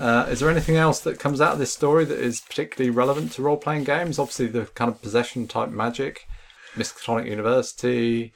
Uh, 0.00 0.26
is 0.28 0.40
there 0.40 0.50
anything 0.50 0.76
else 0.76 1.00
that 1.00 1.18
comes 1.18 1.40
out 1.40 1.52
of 1.52 1.58
this 1.58 1.72
story 1.72 2.04
that 2.04 2.18
is 2.18 2.40
particularly 2.40 2.90
relevant 2.90 3.32
to 3.32 3.42
role 3.42 3.56
playing 3.56 3.84
games? 3.84 4.18
Obviously, 4.18 4.46
the 4.46 4.66
kind 4.66 4.90
of 4.90 5.00
possession 5.02 5.46
type 5.46 5.70
magic, 5.70 6.28
Miskatonic 6.74 7.26
University. 7.26 8.32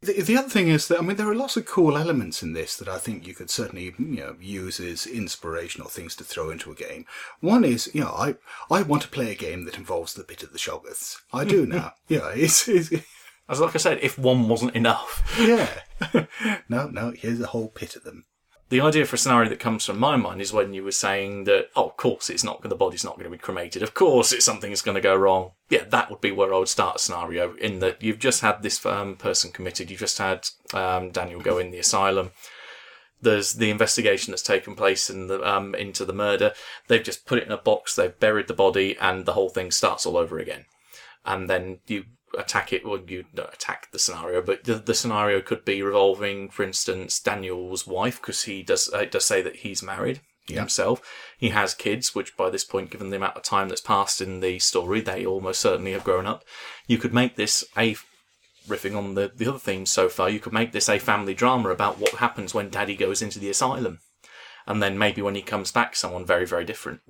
The, 0.00 0.20
the 0.20 0.36
other 0.36 0.48
thing 0.48 0.68
is 0.68 0.88
that 0.88 0.98
I 0.98 1.02
mean 1.02 1.16
there 1.16 1.28
are 1.28 1.34
lots 1.34 1.56
of 1.56 1.64
cool 1.64 1.96
elements 1.96 2.42
in 2.42 2.54
this 2.54 2.76
that 2.76 2.88
I 2.88 2.98
think 2.98 3.26
you 3.26 3.34
could 3.34 3.50
certainly 3.50 3.94
you 3.98 4.16
know 4.16 4.36
use 4.40 4.80
as 4.80 5.06
inspirational 5.06 5.88
things 5.88 6.16
to 6.16 6.24
throw 6.24 6.50
into 6.50 6.72
a 6.72 6.74
game. 6.74 7.06
One 7.40 7.64
is 7.64 7.88
you 7.94 8.00
know 8.00 8.10
I 8.10 8.34
I 8.68 8.82
want 8.82 9.02
to 9.02 9.08
play 9.08 9.30
a 9.30 9.36
game 9.36 9.64
that 9.64 9.78
involves 9.78 10.14
the 10.14 10.24
pit 10.24 10.42
of 10.42 10.52
the 10.52 10.58
Shoggoths. 10.58 11.18
I 11.32 11.44
do 11.44 11.66
now. 11.66 11.92
yeah, 12.08 12.30
it's, 12.34 12.66
it's 12.68 12.90
As 13.48 13.60
like 13.60 13.74
I 13.74 13.78
said, 13.78 13.98
if 14.02 14.18
one 14.18 14.48
wasn't 14.48 14.74
enough, 14.74 15.22
yeah. 15.38 15.68
no, 16.68 16.88
no. 16.88 17.12
Here's 17.16 17.40
a 17.40 17.48
whole 17.48 17.68
pit 17.68 17.96
of 17.96 18.04
them. 18.04 18.24
The 18.72 18.80
idea 18.80 19.04
for 19.04 19.16
a 19.16 19.18
scenario 19.18 19.50
that 19.50 19.60
comes 19.60 19.84
from 19.84 19.98
my 19.98 20.16
mind 20.16 20.40
is 20.40 20.50
when 20.50 20.72
you 20.72 20.82
were 20.82 20.92
saying 20.92 21.44
that, 21.44 21.68
oh, 21.76 21.88
of 21.88 21.98
course, 21.98 22.30
it's 22.30 22.42
not 22.42 22.62
the 22.62 22.74
body's 22.74 23.04
not 23.04 23.16
going 23.16 23.24
to 23.24 23.30
be 23.30 23.36
cremated. 23.36 23.82
Of 23.82 23.92
course, 23.92 24.32
it's 24.32 24.46
something 24.46 24.70
that's 24.70 24.80
going 24.80 24.94
to 24.94 25.02
go 25.02 25.14
wrong. 25.14 25.50
Yeah, 25.68 25.84
that 25.90 26.08
would 26.08 26.22
be 26.22 26.32
where 26.32 26.54
I 26.54 26.58
would 26.58 26.70
start 26.70 26.96
a 26.96 26.98
scenario. 26.98 27.54
In 27.56 27.80
that 27.80 28.02
you've 28.02 28.18
just 28.18 28.40
had 28.40 28.62
this 28.62 28.86
um, 28.86 29.16
person 29.16 29.52
committed, 29.52 29.90
you've 29.90 30.00
just 30.00 30.16
had 30.16 30.48
um, 30.72 31.10
Daniel 31.10 31.42
go 31.42 31.58
in 31.58 31.70
the 31.70 31.80
asylum. 31.80 32.30
There's 33.20 33.52
the 33.52 33.68
investigation 33.68 34.30
that's 34.30 34.42
taken 34.42 34.74
place 34.74 35.10
in 35.10 35.26
the 35.26 35.46
um, 35.46 35.74
into 35.74 36.06
the 36.06 36.14
murder. 36.14 36.54
They've 36.88 37.04
just 37.04 37.26
put 37.26 37.40
it 37.40 37.44
in 37.44 37.52
a 37.52 37.58
box. 37.58 37.94
They've 37.94 38.18
buried 38.18 38.48
the 38.48 38.54
body, 38.54 38.96
and 38.98 39.26
the 39.26 39.34
whole 39.34 39.50
thing 39.50 39.70
starts 39.70 40.06
all 40.06 40.16
over 40.16 40.38
again. 40.38 40.64
And 41.26 41.50
then 41.50 41.80
you 41.88 42.04
attack 42.38 42.72
it, 42.72 42.84
or 42.84 42.98
you 42.98 43.24
not 43.32 43.54
attack 43.54 43.90
the 43.90 43.98
scenario, 43.98 44.42
but 44.42 44.64
the, 44.64 44.74
the 44.74 44.94
scenario 44.94 45.40
could 45.40 45.64
be 45.64 45.82
revolving, 45.82 46.48
for 46.48 46.62
instance, 46.62 47.20
Daniel's 47.20 47.86
wife, 47.86 48.20
because 48.20 48.44
he 48.44 48.62
does 48.62 48.90
uh, 48.92 48.98
it 48.98 49.10
does 49.10 49.24
say 49.24 49.42
that 49.42 49.56
he's 49.56 49.82
married 49.82 50.20
himself. 50.46 51.00
He 51.38 51.50
has 51.50 51.74
kids, 51.74 52.14
which 52.14 52.36
by 52.36 52.50
this 52.50 52.64
point, 52.64 52.90
given 52.90 53.10
the 53.10 53.16
amount 53.16 53.36
of 53.36 53.42
time 53.42 53.68
that's 53.68 53.80
passed 53.80 54.20
in 54.20 54.40
the 54.40 54.58
story, 54.58 55.00
they 55.00 55.24
almost 55.24 55.60
certainly 55.60 55.92
have 55.92 56.04
grown 56.04 56.26
up. 56.26 56.44
You 56.86 56.98
could 56.98 57.14
make 57.14 57.36
this 57.36 57.64
a 57.76 57.96
riffing 58.68 58.96
on 58.96 59.14
the, 59.14 59.30
the 59.34 59.48
other 59.48 59.58
themes 59.58 59.90
so 59.90 60.08
far, 60.08 60.30
you 60.30 60.40
could 60.40 60.52
make 60.52 60.72
this 60.72 60.88
a 60.88 60.98
family 60.98 61.34
drama 61.34 61.70
about 61.70 61.98
what 61.98 62.14
happens 62.14 62.54
when 62.54 62.70
daddy 62.70 62.96
goes 62.96 63.22
into 63.22 63.38
the 63.38 63.50
asylum. 63.50 64.00
And 64.66 64.82
then 64.82 64.96
maybe 64.96 65.22
when 65.22 65.34
he 65.34 65.42
comes 65.42 65.72
back, 65.72 65.96
someone 65.96 66.24
very, 66.24 66.46
very 66.46 66.64
different. 66.64 67.00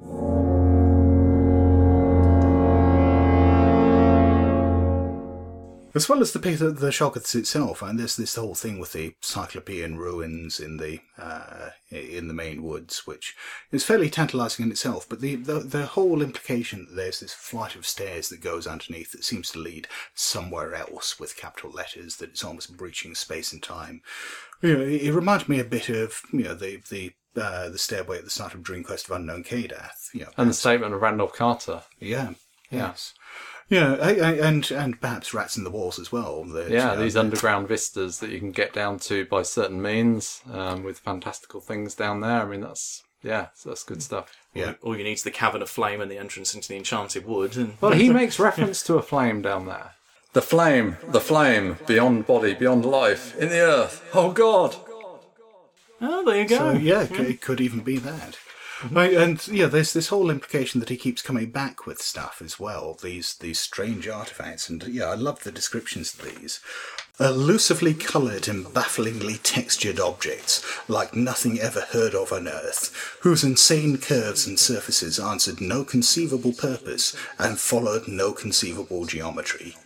As 5.95 6.09
well 6.09 6.23
as 6.23 6.33
the 6.33 6.39
of 6.39 6.81
the 6.81 6.89
Shoggoths 6.89 7.35
itself, 7.35 7.83
and 7.83 7.99
there's 7.99 8.17
this 8.17 8.37
whole 8.37 8.55
thing 8.55 8.79
with 8.79 8.93
the 8.93 9.15
Cyclopean 9.21 9.99
ruins 9.99 10.59
in 10.59 10.79
the 10.79 11.01
uh, 11.19 11.71
in 11.91 12.29
the 12.29 12.35
Maine 12.35 12.63
woods, 12.63 13.07
which 13.07 13.37
is 13.71 13.85
fairly 13.85 14.09
tantalising 14.09 14.65
in 14.65 14.71
itself. 14.71 15.07
But 15.09 15.21
the, 15.21 15.37
the 15.37 15.61
the 15.61 15.87
whole 15.87 16.23
implication 16.23 16.87
that 16.87 16.95
there's 16.95 17.21
this 17.21 17.35
flight 17.35 17.77
of 17.77 17.87
stairs 17.87 18.31
that 18.31 18.41
goes 18.41 18.67
underneath 18.67 19.13
that 19.13 19.25
seems 19.25 19.51
to 19.51 19.59
lead 19.59 19.87
somewhere 20.15 20.75
else 20.75 21.21
with 21.21 21.37
capital 21.37 21.71
letters 21.71 22.17
that 22.17 22.31
it's 22.31 22.45
almost 22.45 22.77
breaching 22.77 23.15
space 23.15 23.53
and 23.53 23.63
time. 23.63 24.01
You 24.63 24.79
know, 24.79 24.85
it, 24.85 25.03
it 25.03 25.13
reminded 25.13 25.49
me 25.49 25.61
a 25.61 25.65
bit 25.65 25.91
of 25.91 26.23
you 26.33 26.45
know 26.45 26.55
the 26.55 26.81
the 26.89 27.13
uh, 27.37 27.69
the 27.69 27.79
stairway 27.79 28.19
at 28.19 28.25
the 28.25 28.31
start 28.31 28.55
of 28.55 28.63
Dream 28.63 28.85
Quest 28.85 29.07
of 29.07 29.17
Unknown 29.17 29.45
Kadath. 29.45 30.09
You 30.15 30.23
know, 30.23 30.31
And 30.37 30.49
the 30.51 30.55
statement 30.55 30.95
of 30.95 31.03
Randolph 31.03 31.35
Carter. 31.35 31.83
yeah, 31.99 32.33
yes. 32.71 33.15
Yeah, 33.69 33.95
I, 34.01 34.11
I, 34.17 34.33
and 34.35 34.71
and 34.71 35.01
perhaps 35.01 35.33
rats 35.33 35.57
in 35.57 35.65
the 35.65 35.71
walls 35.71 35.99
as 35.99 36.13
well. 36.13 36.45
that, 36.45 36.71
Yeah, 36.71 36.91
you 36.93 36.97
know, 36.97 37.03
these 37.03 37.15
that- 37.15 37.21
underground 37.21 37.69
vistas 37.69 38.19
that 38.21 38.31
you 38.31 38.39
can 38.39 38.51
get 38.53 38.73
down 38.73 38.99
to 39.01 39.25
by 39.27 39.43
certain 39.43 39.81
means, 39.81 40.43
um, 40.53 40.83
with 40.85 40.99
fantastical 40.99 41.61
things 41.61 41.95
down 41.95 42.21
there. 42.21 42.43
I 42.43 42.45
mean, 42.45 42.61
that's 42.61 43.03
yeah, 43.23 43.47
so 43.55 43.69
that's 43.71 43.85
good 43.85 44.03
stuff. 44.03 44.31
Yeah. 44.53 44.75
All 44.83 44.97
you 44.99 45.05
need 45.05 45.13
is 45.13 45.23
the 45.23 45.31
cavern 45.31 45.63
of 45.63 45.71
flame 45.71 46.01
and 46.01 46.11
the 46.11 46.19
entrance 46.19 46.55
into 46.55 46.69
the 46.69 46.77
enchanted 46.77 47.25
wood. 47.25 47.57
And 47.57 47.75
Well, 47.81 47.93
he 47.93 48.11
makes 48.21 48.39
reference 48.39 48.83
to 48.85 48.95
a 48.97 49.03
flame 49.03 49.43
down 49.43 49.67
there. 49.67 49.93
The 50.33 50.43
flame, 50.43 50.97
the 51.09 51.21
flame, 51.21 51.77
beyond 51.87 52.27
body, 52.27 52.55
beyond 52.55 52.85
life, 52.85 53.37
in 53.39 53.49
the 53.51 53.61
earth. 53.61 54.03
Oh 54.13 54.33
God! 54.33 54.75
oh, 56.01 56.25
there 56.25 56.43
you 56.43 56.49
go. 56.49 56.57
So 56.57 56.73
yeah, 56.73 57.03
it, 57.03 57.09
c- 57.11 57.23
it 57.23 57.41
could 57.41 57.61
even 57.61 57.81
be 57.81 57.99
that. 57.99 58.39
Right, 58.91 59.15
and 59.15 59.47
yeah, 59.49 59.67
there's 59.67 59.93
this 59.93 60.09
whole 60.09 60.31
implication 60.31 60.81
that 60.81 60.89
he 60.89 60.97
keeps 60.97 61.23
coming 61.23 61.51
back 61.51 61.87
with 61.87 62.03
stuff 62.03 62.43
as 62.45 62.59
well. 62.59 62.99
These 63.01 63.35
these 63.35 63.61
strange 63.61 64.09
artifacts, 64.09 64.69
and 64.69 64.83
yeah, 64.89 65.05
I 65.05 65.15
love 65.15 65.45
the 65.45 65.53
descriptions 65.53 66.15
of 66.15 66.25
these. 66.25 66.61
Uh, 67.21 67.27
Elusively 67.27 67.95
coloured 67.95 68.49
and 68.49 68.73
bafflingly 68.73 69.39
textured 69.43 70.01
objects, 70.01 70.65
like 70.89 71.15
nothing 71.15 71.61
ever 71.61 71.83
heard 71.93 72.15
of 72.15 72.33
on 72.33 72.49
Earth, 72.49 73.19
whose 73.21 73.45
insane 73.45 73.99
curves 73.99 74.47
and 74.47 74.59
surfaces 74.59 75.21
answered 75.21 75.61
no 75.61 75.85
conceivable 75.85 76.53
purpose 76.53 77.15
and 77.39 77.61
followed 77.61 78.09
no 78.09 78.33
conceivable 78.33 79.05
geometry. 79.05 79.77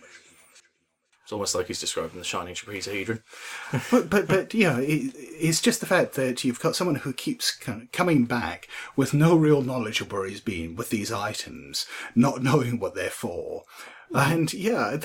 It's 1.27 1.33
almost 1.33 1.55
like 1.55 1.67
he's 1.67 1.81
describing 1.81 2.19
the 2.19 2.23
shining 2.23 2.55
trapezohedron. 2.55 3.21
But 3.91 4.09
but 4.09 4.29
but 4.29 4.53
yeah, 4.53 4.77
it, 4.79 5.11
it's 5.13 5.59
just 5.59 5.81
the 5.81 5.85
fact 5.85 6.13
that 6.13 6.45
you've 6.45 6.61
got 6.61 6.73
someone 6.73 6.95
who 6.95 7.11
keeps 7.11 7.51
coming 7.91 8.23
back 8.23 8.69
with 8.95 9.13
no 9.13 9.35
real 9.35 9.61
knowledge 9.61 9.99
of 9.99 10.09
where 10.09 10.25
he's 10.25 10.39
been 10.39 10.77
with 10.77 10.89
these 10.89 11.11
items, 11.11 11.85
not 12.15 12.41
knowing 12.41 12.79
what 12.79 12.95
they're 12.95 13.09
for, 13.09 13.63
and 14.13 14.53
yeah, 14.53 14.95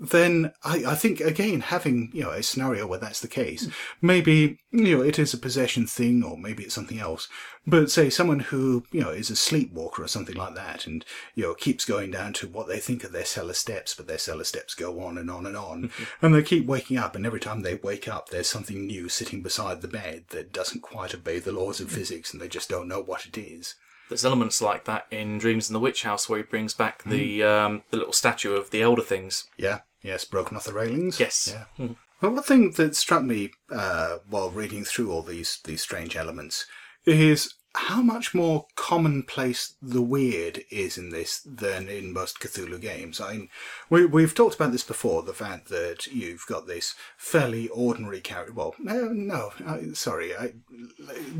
then 0.00 0.52
I, 0.64 0.84
I 0.86 0.94
think 0.94 1.20
again 1.20 1.60
having 1.60 2.10
you 2.14 2.22
know 2.22 2.30
a 2.30 2.42
scenario 2.42 2.86
where 2.86 2.98
that's 2.98 3.20
the 3.20 3.28
case, 3.28 3.68
maybe 4.00 4.58
you 4.70 4.96
know 4.96 5.04
it 5.04 5.18
is 5.18 5.34
a 5.34 5.38
possession 5.38 5.86
thing 5.86 6.22
or 6.22 6.38
maybe 6.38 6.64
it's 6.64 6.74
something 6.74 6.98
else. 6.98 7.28
But 7.66 7.90
say 7.90 8.08
someone 8.08 8.40
who 8.40 8.84
you 8.90 9.02
know 9.02 9.10
is 9.10 9.30
a 9.30 9.36
sleepwalker 9.36 10.02
or 10.02 10.08
something 10.08 10.36
like 10.36 10.54
that, 10.54 10.86
and 10.86 11.04
you 11.34 11.44
know 11.44 11.54
keeps 11.54 11.84
going 11.84 12.10
down 12.10 12.32
to 12.34 12.48
what 12.48 12.66
they 12.66 12.78
think 12.78 13.04
are 13.04 13.08
their 13.08 13.26
cellar 13.26 13.52
steps, 13.52 13.94
but 13.94 14.06
their 14.06 14.18
cellar 14.18 14.44
steps 14.44 14.74
go 14.74 15.00
on 15.02 15.18
and 15.18 15.30
on 15.30 15.44
and 15.44 15.56
on, 15.56 15.88
mm-hmm. 15.88 16.24
and 16.24 16.34
they 16.34 16.42
keep 16.42 16.64
waking 16.64 16.96
up, 16.96 17.14
and 17.14 17.26
every 17.26 17.40
time 17.40 17.60
they 17.60 17.74
wake 17.74 18.08
up, 18.08 18.30
there's 18.30 18.48
something 18.48 18.86
new 18.86 19.10
sitting 19.10 19.42
beside 19.42 19.82
the 19.82 19.88
bed 19.88 20.24
that 20.30 20.52
doesn't 20.52 20.80
quite 20.80 21.14
obey 21.14 21.38
the 21.38 21.52
laws 21.52 21.78
of 21.80 21.88
mm. 21.88 21.92
physics, 21.92 22.32
and 22.32 22.40
they 22.40 22.48
just 22.48 22.70
don't 22.70 22.88
know 22.88 23.02
what 23.02 23.26
it 23.26 23.36
is. 23.36 23.74
There's 24.10 24.24
elements 24.24 24.60
like 24.60 24.84
that 24.84 25.06
in 25.10 25.38
Dreams 25.38 25.70
in 25.70 25.72
the 25.72 25.80
Witch 25.80 26.02
House 26.02 26.28
where 26.28 26.40
he 26.40 26.42
brings 26.42 26.74
back 26.74 27.04
the 27.04 27.42
um, 27.44 27.84
the 27.90 27.96
little 27.96 28.12
statue 28.12 28.54
of 28.54 28.70
the 28.70 28.82
Elder 28.82 29.02
Things. 29.02 29.44
Yeah, 29.56 29.80
yes, 30.02 30.24
broken 30.24 30.56
off 30.56 30.64
the 30.64 30.72
railings. 30.72 31.18
Yes. 31.20 31.54
Yeah. 31.78 31.88
Well, 32.20 32.32
one 32.32 32.42
thing 32.42 32.72
that 32.72 32.96
struck 32.96 33.22
me 33.22 33.52
uh, 33.70 34.18
while 34.28 34.50
reading 34.50 34.84
through 34.84 35.12
all 35.12 35.22
these 35.22 35.60
these 35.64 35.80
strange 35.80 36.16
elements 36.16 36.66
is 37.06 37.54
how 37.74 38.02
much 38.02 38.34
more 38.34 38.66
commonplace 38.74 39.74
the 39.80 40.02
weird 40.02 40.64
is 40.70 40.98
in 40.98 41.10
this 41.10 41.40
than 41.40 41.88
in 41.88 42.12
most 42.12 42.40
Cthulhu 42.40 42.80
games. 42.80 43.20
I 43.20 43.32
mean, 43.32 43.48
we, 43.88 44.06
we've 44.06 44.34
talked 44.34 44.56
about 44.56 44.72
this 44.72 44.82
before, 44.82 45.22
the 45.22 45.32
fact 45.32 45.68
that 45.68 46.08
you've 46.08 46.44
got 46.46 46.66
this 46.66 46.94
fairly 47.16 47.68
ordinary 47.68 48.20
character. 48.20 48.52
Well, 48.52 48.74
no, 48.78 49.08
no, 49.08 49.52
I, 49.64 49.92
sorry, 49.92 50.36
I, 50.36 50.54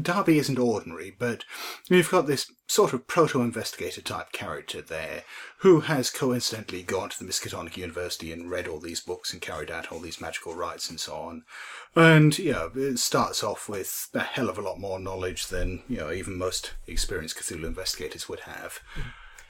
Derby 0.01 0.39
isn't 0.39 0.59
ordinary, 0.59 1.15
but 1.19 1.45
you've 1.89 2.11
got 2.11 2.29
this 2.29 2.53
sort 2.69 2.93
of 2.93 3.09
proto-investigator 3.09 4.01
type 4.01 4.31
character 4.31 4.81
there 4.81 5.25
who 5.59 5.81
has 5.81 6.09
coincidentally 6.11 6.85
gone 6.85 7.09
to 7.09 7.19
the 7.19 7.29
Miskatonic 7.29 7.77
University 7.77 8.33
and 8.33 8.49
read 8.49 8.69
all 8.69 8.79
these 8.79 9.01
books 9.01 9.33
and 9.33 9.43
carried 9.43 9.71
out 9.71 9.91
all 9.91 9.99
these 9.99 10.21
magical 10.21 10.55
rites 10.55 10.89
and 10.89 11.01
so 11.01 11.15
on. 11.15 11.43
And, 11.97 12.39
yeah, 12.39 12.69
it 12.75 12.99
starts 12.99 13.43
off 13.43 13.69
with 13.69 14.09
a 14.15 14.21
hell 14.21 14.49
of 14.49 14.59
a 14.59 14.63
lot 14.63 14.79
more 14.79 15.01
knowledge 15.01 15.49
than, 15.49 15.83
you 15.89 15.97
know, 15.99 16.13
even 16.13 16.39
most 16.39 16.73
experienced 16.87 17.37
Cthulhu 17.37 17.65
investigators 17.65 18.29
would 18.29 18.41
have. 18.41 18.79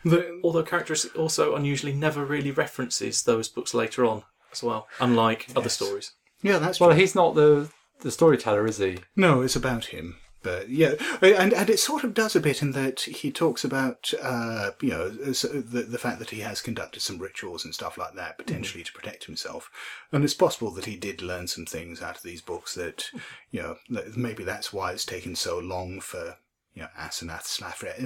The, 0.04 0.40
Although 0.42 0.62
characters 0.62 1.04
also 1.16 1.54
unusually 1.54 1.92
never 1.92 2.24
really 2.24 2.50
references 2.50 3.22
those 3.22 3.48
books 3.48 3.74
later 3.74 4.06
on 4.06 4.22
as 4.52 4.62
well, 4.62 4.88
unlike 5.00 5.48
other 5.54 5.68
stories. 5.68 6.12
yeah, 6.42 6.58
that's 6.58 6.80
Well, 6.80 6.90
true. 6.90 6.98
he's 6.98 7.14
not 7.14 7.34
the 7.34 7.68
the 8.00 8.10
storyteller, 8.10 8.66
is 8.66 8.78
he? 8.78 8.96
No, 9.14 9.42
it's 9.42 9.56
about 9.56 9.86
him. 9.86 10.16
But 10.42 10.70
yeah, 10.70 10.94
and 11.20 11.52
and 11.52 11.68
it 11.68 11.78
sort 11.78 12.02
of 12.02 12.14
does 12.14 12.34
a 12.34 12.40
bit 12.40 12.62
in 12.62 12.72
that 12.72 13.00
he 13.00 13.30
talks 13.30 13.62
about 13.62 14.12
uh, 14.22 14.70
you 14.80 14.90
know 14.90 15.08
the 15.10 15.82
the 15.82 15.98
fact 15.98 16.18
that 16.18 16.30
he 16.30 16.40
has 16.40 16.62
conducted 16.62 17.00
some 17.00 17.18
rituals 17.18 17.64
and 17.64 17.74
stuff 17.74 17.98
like 17.98 18.14
that 18.14 18.38
potentially 18.38 18.82
to 18.84 18.92
protect 18.92 19.24
himself, 19.24 19.70
and 20.12 20.24
it's 20.24 20.34
possible 20.34 20.70
that 20.70 20.86
he 20.86 20.96
did 20.96 21.20
learn 21.20 21.46
some 21.46 21.66
things 21.66 22.00
out 22.00 22.16
of 22.16 22.22
these 22.22 22.40
books 22.40 22.74
that 22.74 23.10
you 23.50 23.60
know 23.60 23.76
that 23.90 24.16
maybe 24.16 24.42
that's 24.42 24.72
why 24.72 24.92
it's 24.92 25.04
taken 25.04 25.36
so 25.36 25.58
long 25.58 26.00
for 26.00 26.36
you 26.74 26.82
know 26.82 26.88
Asenath 26.98 27.44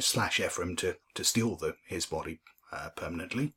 slash 0.02 0.40
Ephraim 0.40 0.74
to 0.76 0.96
to 1.14 1.24
steal 1.24 1.54
the 1.54 1.76
his 1.86 2.06
body 2.06 2.40
uh, 2.72 2.90
permanently. 2.96 3.52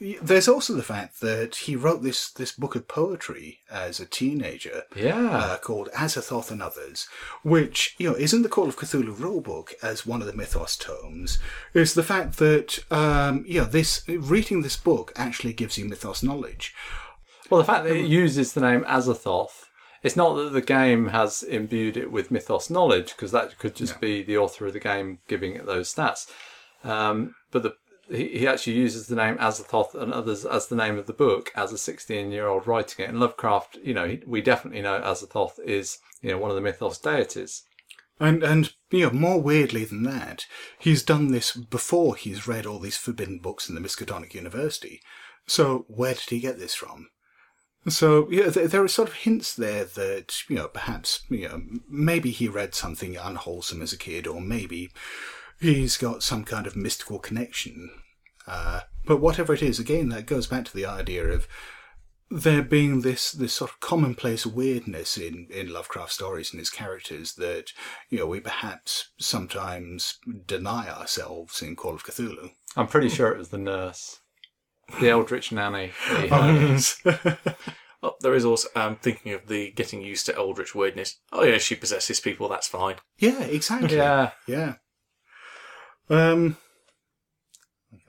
There's 0.00 0.46
also 0.48 0.74
the 0.74 0.82
fact 0.82 1.20
that 1.20 1.56
he 1.56 1.74
wrote 1.74 2.02
this 2.02 2.30
this 2.30 2.52
book 2.52 2.76
of 2.76 2.86
poetry 2.86 3.60
as 3.70 3.98
a 3.98 4.06
teenager 4.06 4.84
Yeah. 4.94 5.28
uh, 5.30 5.58
called 5.58 5.88
Azathoth 5.94 6.50
and 6.50 6.62
Others, 6.62 7.08
which 7.42 7.96
you 7.98 8.08
know 8.08 8.14
is 8.16 8.32
in 8.32 8.42
the 8.42 8.48
Call 8.48 8.68
of 8.68 8.76
Cthulhu 8.76 9.14
rulebook 9.16 9.74
as 9.82 10.06
one 10.06 10.20
of 10.20 10.26
the 10.28 10.32
Mythos 10.36 10.76
tomes. 10.76 11.38
Is 11.74 11.94
the 11.94 12.02
fact 12.02 12.38
that 12.38 12.78
um, 12.92 13.44
you 13.46 13.60
know 13.60 13.66
this 13.66 14.04
reading 14.08 14.62
this 14.62 14.76
book 14.76 15.12
actually 15.16 15.52
gives 15.52 15.76
you 15.76 15.84
Mythos 15.86 16.22
knowledge. 16.22 16.74
Well, 17.50 17.58
the 17.58 17.64
fact 17.66 17.84
that 17.84 17.96
it 17.96 18.06
uses 18.06 18.52
the 18.52 18.60
name 18.60 18.84
Azathoth, 18.84 19.64
it's 20.02 20.16
not 20.16 20.34
that 20.34 20.52
the 20.52 20.60
game 20.60 21.08
has 21.08 21.42
imbued 21.42 21.96
it 21.96 22.12
with 22.12 22.30
mythos 22.30 22.68
knowledge, 22.68 23.16
because 23.16 23.32
that 23.32 23.58
could 23.58 23.74
just 23.74 24.00
be 24.00 24.22
the 24.22 24.36
author 24.36 24.66
of 24.66 24.74
the 24.74 24.80
game 24.80 25.18
giving 25.28 25.54
it 25.54 25.64
those 25.64 25.92
stats. 25.92 26.30
Um, 26.84 27.34
but 27.50 27.62
the, 27.62 27.74
he, 28.10 28.28
he 28.38 28.46
actually 28.46 28.74
uses 28.74 29.06
the 29.06 29.16
name 29.16 29.36
Azathoth 29.38 29.94
and 29.94 30.12
others 30.12 30.44
as 30.44 30.66
the 30.66 30.76
name 30.76 30.98
of 30.98 31.06
the 31.06 31.12
book 31.12 31.52
as 31.54 31.72
a 31.72 31.78
16 31.78 32.30
year 32.30 32.46
old 32.46 32.66
writing 32.66 33.04
it. 33.04 33.08
And 33.08 33.20
Lovecraft, 33.20 33.78
you 33.82 33.94
know, 33.94 34.18
we 34.26 34.40
definitely 34.40 34.82
know 34.82 35.00
Azathoth 35.00 35.58
is, 35.64 35.98
you 36.20 36.30
know, 36.30 36.38
one 36.38 36.50
of 36.50 36.56
the 36.56 36.62
mythos 36.62 36.98
deities. 36.98 37.62
And 38.20 38.42
and 38.42 38.72
you 38.90 39.04
know 39.04 39.12
more 39.12 39.40
weirdly 39.40 39.84
than 39.84 40.02
that, 40.02 40.46
he's 40.78 41.04
done 41.04 41.28
this 41.28 41.52
before 41.52 42.16
he's 42.16 42.48
read 42.48 42.66
all 42.66 42.80
these 42.80 42.96
forbidden 42.96 43.38
books 43.38 43.68
in 43.68 43.76
the 43.76 43.80
Miskatonic 43.80 44.34
University. 44.34 45.00
So 45.46 45.84
where 45.88 46.14
did 46.14 46.28
he 46.28 46.40
get 46.40 46.58
this 46.58 46.74
from? 46.74 47.10
So 47.88 48.28
yeah, 48.30 48.48
there, 48.48 48.66
there 48.66 48.82
are 48.82 48.88
sort 48.88 49.08
of 49.08 49.14
hints 49.14 49.54
there 49.54 49.84
that 49.84 50.42
you 50.48 50.56
know 50.56 50.68
perhaps 50.68 51.22
you 51.28 51.48
know 51.48 51.62
maybe 51.88 52.30
he 52.30 52.48
read 52.48 52.74
something 52.74 53.16
unwholesome 53.16 53.82
as 53.82 53.92
a 53.92 53.96
kid, 53.98 54.26
or 54.26 54.40
maybe 54.40 54.90
he's 55.60 55.96
got 55.96 56.22
some 56.22 56.44
kind 56.44 56.66
of 56.66 56.76
mystical 56.76 57.18
connection. 57.18 57.90
Uh, 58.46 58.80
but 59.04 59.20
whatever 59.20 59.52
it 59.52 59.62
is, 59.62 59.78
again, 59.78 60.08
that 60.10 60.26
goes 60.26 60.46
back 60.46 60.64
to 60.66 60.74
the 60.74 60.86
idea 60.86 61.24
of 61.24 61.46
there 62.30 62.62
being 62.62 63.00
this 63.00 63.32
this 63.32 63.54
sort 63.54 63.70
of 63.70 63.80
commonplace 63.80 64.44
weirdness 64.44 65.16
in 65.16 65.46
in 65.50 65.72
Lovecraft 65.72 66.12
stories 66.12 66.52
and 66.52 66.58
his 66.58 66.70
characters 66.70 67.34
that 67.34 67.72
you 68.10 68.18
know 68.18 68.26
we 68.26 68.40
perhaps 68.40 69.10
sometimes 69.18 70.18
deny 70.46 70.90
ourselves 70.90 71.62
in 71.62 71.74
Call 71.74 71.94
of 71.94 72.04
Cthulhu. 72.04 72.50
I'm 72.76 72.86
pretty 72.86 73.08
sure 73.08 73.32
it 73.32 73.38
was 73.38 73.48
the 73.48 73.58
nurse, 73.58 74.20
the 75.00 75.08
Eldritch 75.08 75.52
nanny. 75.52 75.92
that 76.10 77.00
he. 77.04 77.48
Oh, 78.00 78.14
there 78.20 78.34
is 78.34 78.44
also 78.44 78.68
I'm 78.76 78.88
um, 78.88 78.96
thinking 78.96 79.32
of 79.32 79.46
the 79.48 79.70
getting 79.72 80.02
used 80.02 80.26
to 80.26 80.36
Eldritch 80.36 80.74
weirdness. 80.74 81.16
Oh 81.32 81.44
yeah, 81.44 81.58
she 81.58 81.74
possesses 81.74 82.20
people. 82.20 82.48
That's 82.48 82.68
fine. 82.68 82.96
Yeah, 83.18 83.40
exactly. 83.40 83.96
yeah. 83.96 84.32
yeah. 84.46 84.74
Um, 86.10 86.56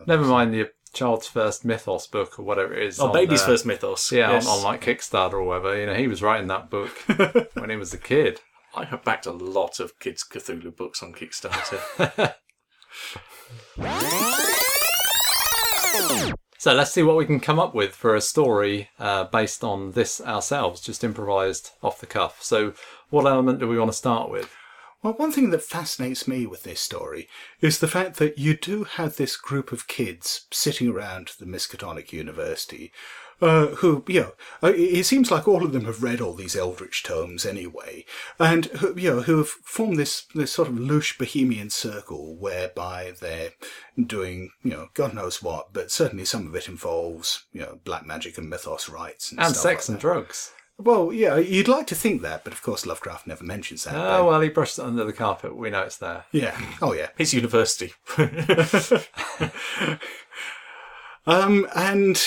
Never 0.08 0.24
mind 0.26 0.54
the 0.54 0.70
child's 0.94 1.28
first 1.28 1.64
mythos 1.66 2.08
book 2.08 2.40
or 2.40 2.44
whatever 2.44 2.74
it 2.74 2.84
is. 2.88 3.00
Oh, 3.00 3.08
on 3.08 3.14
baby's 3.14 3.42
there. 3.42 3.50
first 3.50 3.66
mythos. 3.66 4.12
Yeah, 4.12 4.32
Yes. 4.32 4.48
on, 4.48 4.58
on 4.60 4.64
like 4.64 4.82
Kickstarter 4.84 5.34
or 5.34 5.44
whatever. 5.44 5.78
You 5.80 5.86
know, 5.86 5.94
he 5.96 6.08
was 6.08 6.22
writing 6.24 6.48
that 6.48 6.70
book 6.70 6.90
when 7.54 7.70
he 7.70 7.76
was 7.76 7.94
a 7.94 7.98
kid. 7.98 8.40
I 8.76 8.86
have 8.86 9.04
backed 9.04 9.26
a 9.26 9.32
lot 9.32 9.80
of 9.80 10.00
kids' 10.00 10.24
Cthulhu 10.30 10.76
books 10.76 11.02
on 11.04 11.14
Kickstarter. 11.14 12.36
So 16.58 16.74
let's 16.74 16.92
see 16.92 17.04
what 17.04 17.16
we 17.16 17.26
can 17.26 17.40
come 17.40 17.58
up 17.58 17.74
with 17.74 17.96
for 17.96 18.16
a 18.16 18.22
story 18.22 18.90
uh, 19.00 19.24
based 19.24 19.64
on 19.64 19.92
this 19.94 20.20
ourselves, 20.20 20.82
just 20.82 21.06
improvised 21.06 21.72
off 21.82 22.02
the 22.02 22.06
cuff. 22.06 22.44
So, 22.44 22.74
what 23.10 23.26
element 23.26 23.60
do 23.60 23.68
we 23.70 23.80
want 23.80 23.92
to 23.92 23.98
start 23.98 24.30
with? 24.30 24.54
Well, 25.02 25.14
one 25.14 25.32
thing 25.32 25.52
that 25.52 25.64
fascinates 25.64 26.28
me 26.28 26.46
with 26.46 26.64
this 26.64 26.82
story 26.82 27.30
is 27.62 27.80
the 27.80 27.88
fact 27.88 28.18
that 28.18 28.38
you 28.38 28.54
do 28.56 28.84
have 28.84 29.16
this 29.16 29.38
group 29.38 29.72
of 29.72 29.88
kids 29.88 30.46
sitting 30.52 30.90
around 30.90 31.32
the 31.40 31.46
Miskatonic 31.46 32.12
University, 32.12 32.92
uh, 33.42 33.68
who, 33.68 34.04
you 34.08 34.20
know, 34.20 34.34
uh, 34.62 34.74
it 34.76 35.06
seems 35.06 35.32
like 35.32 35.48
all 35.48 35.64
of 35.64 35.72
them 35.72 35.86
have 35.86 36.04
read 36.04 36.20
all 36.20 36.34
these 36.34 36.58
Eldritch 36.58 37.02
tomes 37.04 37.46
anyway, 37.46 38.04
and, 38.38 38.66
who, 38.66 38.94
you 39.00 39.10
know, 39.10 39.22
who 39.22 39.38
have 39.38 39.48
formed 39.48 39.96
this, 39.96 40.26
this 40.36 40.52
sort 40.52 40.68
of 40.68 40.74
louche 40.74 41.18
bohemian 41.18 41.70
circle 41.70 42.36
whereby 42.36 43.14
they're 43.22 43.52
doing, 44.06 44.52
you 44.64 44.72
know, 44.72 44.90
God 44.96 45.14
knows 45.14 45.42
what, 45.42 45.72
but 45.72 45.92
certainly 45.92 46.26
some 46.26 46.46
of 46.46 46.56
it 46.56 46.68
involves, 46.68 47.46
you 47.54 47.62
know, 47.62 47.80
black 47.86 48.06
magic 48.06 48.38
and 48.38 48.50
mythos 48.50 48.90
rites 48.90 49.32
and, 49.32 49.40
And 49.40 49.56
sex 49.56 49.88
like 49.88 49.94
and 49.94 50.02
drugs. 50.02 50.52
Well, 50.80 51.12
yeah, 51.12 51.38
you'd 51.38 51.68
like 51.68 51.88
to 51.88 51.96
think 51.96 52.22
that, 52.22 52.46
but 52.46 52.54
of 52.54 52.62
course 52.62 52.86
Lovecraft 52.86 53.28
never 53.28 53.44
mentions 53.44 53.84
that. 53.84 53.96
Oh, 53.96 54.28
well, 54.28 54.40
he 54.40 54.48
brushed 54.48 54.80
it 54.80 54.86
under 54.86 55.04
the 55.04 55.12
carpet. 55.12 55.56
We 55.56 55.70
know 55.70 55.82
it's 55.82 55.98
there. 55.98 56.24
Yeah. 56.32 56.60
Oh, 56.82 56.94
yeah. 56.94 57.10
His 57.18 57.34
university. 57.34 57.94
Um, 61.30 61.68
and 61.76 62.20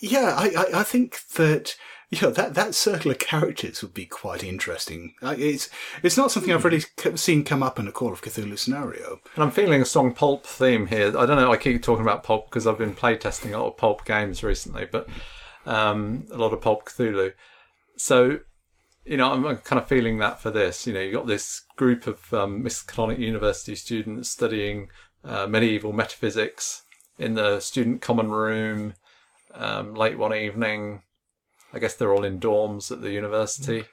yeah, 0.00 0.34
I, 0.36 0.46
I, 0.56 0.80
I 0.80 0.82
think 0.82 1.20
that 1.34 1.76
you 2.10 2.20
know 2.20 2.30
that 2.30 2.54
that 2.54 2.74
circle 2.74 3.12
of 3.12 3.20
characters 3.20 3.82
would 3.82 3.94
be 3.94 4.04
quite 4.04 4.42
interesting. 4.42 5.14
It's 5.22 5.70
it's 6.02 6.16
not 6.16 6.32
something 6.32 6.52
I've 6.52 6.64
really 6.64 6.82
seen 7.14 7.44
come 7.44 7.62
up 7.62 7.78
in 7.78 7.86
a 7.86 7.92
Call 7.92 8.12
of 8.12 8.22
Cthulhu 8.22 8.58
scenario. 8.58 9.20
And 9.36 9.44
I'm 9.44 9.50
feeling 9.52 9.80
a 9.80 9.84
strong 9.84 10.12
pulp 10.12 10.44
theme 10.44 10.86
here. 10.88 11.16
I 11.16 11.24
don't 11.24 11.36
know. 11.36 11.52
I 11.52 11.56
keep 11.56 11.82
talking 11.82 12.02
about 12.02 12.24
pulp 12.24 12.50
because 12.50 12.66
I've 12.66 12.78
been 12.78 12.94
playtesting 12.94 13.54
a 13.54 13.58
lot 13.58 13.68
of 13.68 13.76
pulp 13.76 14.04
games 14.04 14.42
recently, 14.42 14.86
but 14.90 15.08
um, 15.64 16.26
a 16.32 16.36
lot 16.36 16.52
of 16.52 16.60
pulp 16.60 16.86
Cthulhu. 16.86 17.32
So, 17.96 18.40
you 19.04 19.16
know, 19.16 19.32
I'm 19.32 19.56
kind 19.58 19.80
of 19.80 19.88
feeling 19.88 20.18
that 20.18 20.40
for 20.40 20.50
this. 20.50 20.86
You 20.86 20.94
know, 20.94 21.00
you've 21.00 21.14
got 21.14 21.26
this 21.26 21.62
group 21.76 22.06
of 22.06 22.32
um, 22.34 22.62
Miskatonic 22.62 23.18
University 23.18 23.74
students 23.74 24.28
studying 24.28 24.88
uh, 25.24 25.46
medieval 25.46 25.92
metaphysics 25.92 26.82
in 27.18 27.34
the 27.34 27.60
student 27.60 28.02
common 28.02 28.30
room 28.30 28.94
um, 29.54 29.94
late 29.94 30.18
one 30.18 30.34
evening. 30.34 31.02
I 31.72 31.78
guess 31.78 31.94
they're 31.94 32.12
all 32.12 32.24
in 32.24 32.40
dorms 32.40 32.90
at 32.92 33.00
the 33.00 33.10
university. 33.12 33.84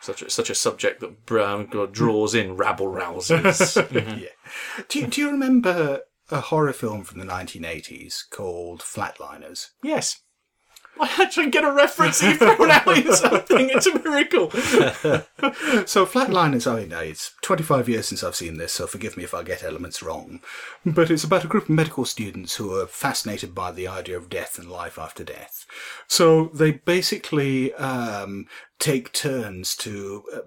such 0.00 0.22
a, 0.22 0.30
such 0.30 0.50
a 0.50 0.54
subject 0.54 1.00
that 1.00 1.24
Brown 1.26 1.66
draws 1.92 2.34
in 2.34 2.56
rabble 2.56 2.88
rousers. 2.88 3.76
Yeah. 4.20 4.84
Do 4.88 4.98
you, 4.98 5.06
do 5.06 5.20
you 5.20 5.30
remember 5.30 6.00
a 6.30 6.40
horror 6.40 6.72
film 6.72 7.04
from 7.04 7.20
the 7.20 7.26
1980s 7.26 8.28
called 8.30 8.80
Flatliners? 8.80 9.70
yes. 9.82 10.20
I 11.00 11.10
actually 11.20 11.50
get 11.50 11.64
a 11.64 11.72
reference 11.72 12.22
you've 12.22 12.38
thrown 12.38 12.70
out 12.70 12.86
in 12.86 13.12
something. 13.12 13.70
It's 13.70 13.86
a 13.86 13.98
miracle. 13.98 14.50
So 15.86 16.06
Flatliners, 16.06 16.70
I 16.70 16.80
mean, 16.80 16.92
it's 16.92 17.34
25 17.42 17.88
years 17.88 18.06
since 18.06 18.22
I've 18.22 18.36
seen 18.36 18.58
this, 18.58 18.72
so 18.72 18.86
forgive 18.86 19.16
me 19.16 19.24
if 19.24 19.34
I 19.34 19.42
get 19.42 19.64
elements 19.64 20.02
wrong. 20.02 20.40
But 20.86 21.10
it's 21.10 21.24
about 21.24 21.44
a 21.44 21.48
group 21.48 21.64
of 21.64 21.70
medical 21.70 22.04
students 22.04 22.56
who 22.56 22.78
are 22.78 22.86
fascinated 22.86 23.54
by 23.54 23.72
the 23.72 23.88
idea 23.88 24.16
of 24.16 24.30
death 24.30 24.58
and 24.58 24.70
life 24.70 24.98
after 24.98 25.24
death. 25.24 25.66
So 26.06 26.50
they 26.54 26.70
basically 26.72 27.74
um, 27.74 28.46
take 28.78 29.12
turns 29.12 29.74
to 29.76 30.22
uh, 30.32 30.38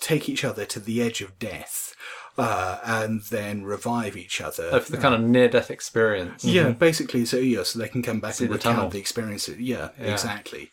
take 0.00 0.28
each 0.28 0.44
other 0.44 0.64
to 0.66 0.80
the 0.80 1.00
edge 1.02 1.20
of 1.20 1.38
death. 1.38 1.94
Uh, 2.40 2.78
and 2.84 3.22
then 3.22 3.64
revive 3.64 4.16
each 4.16 4.40
other. 4.40 4.64
Of 4.64 4.88
the 4.88 4.96
kind 4.98 5.14
of 5.14 5.20
near-death 5.20 5.70
experience. 5.70 6.44
Yeah, 6.44 6.70
basically, 6.70 7.24
so 7.26 7.36
yeah, 7.36 7.62
so 7.62 7.78
they 7.78 7.88
can 7.88 8.02
come 8.02 8.20
back 8.20 8.34
See 8.34 8.44
and 8.44 8.52
the 8.52 8.56
recount 8.56 8.76
tunnel. 8.76 8.90
the 8.90 8.98
experience. 8.98 9.48
Yeah, 9.48 9.90
Yeah. 9.98 10.12
exactly. 10.12 10.70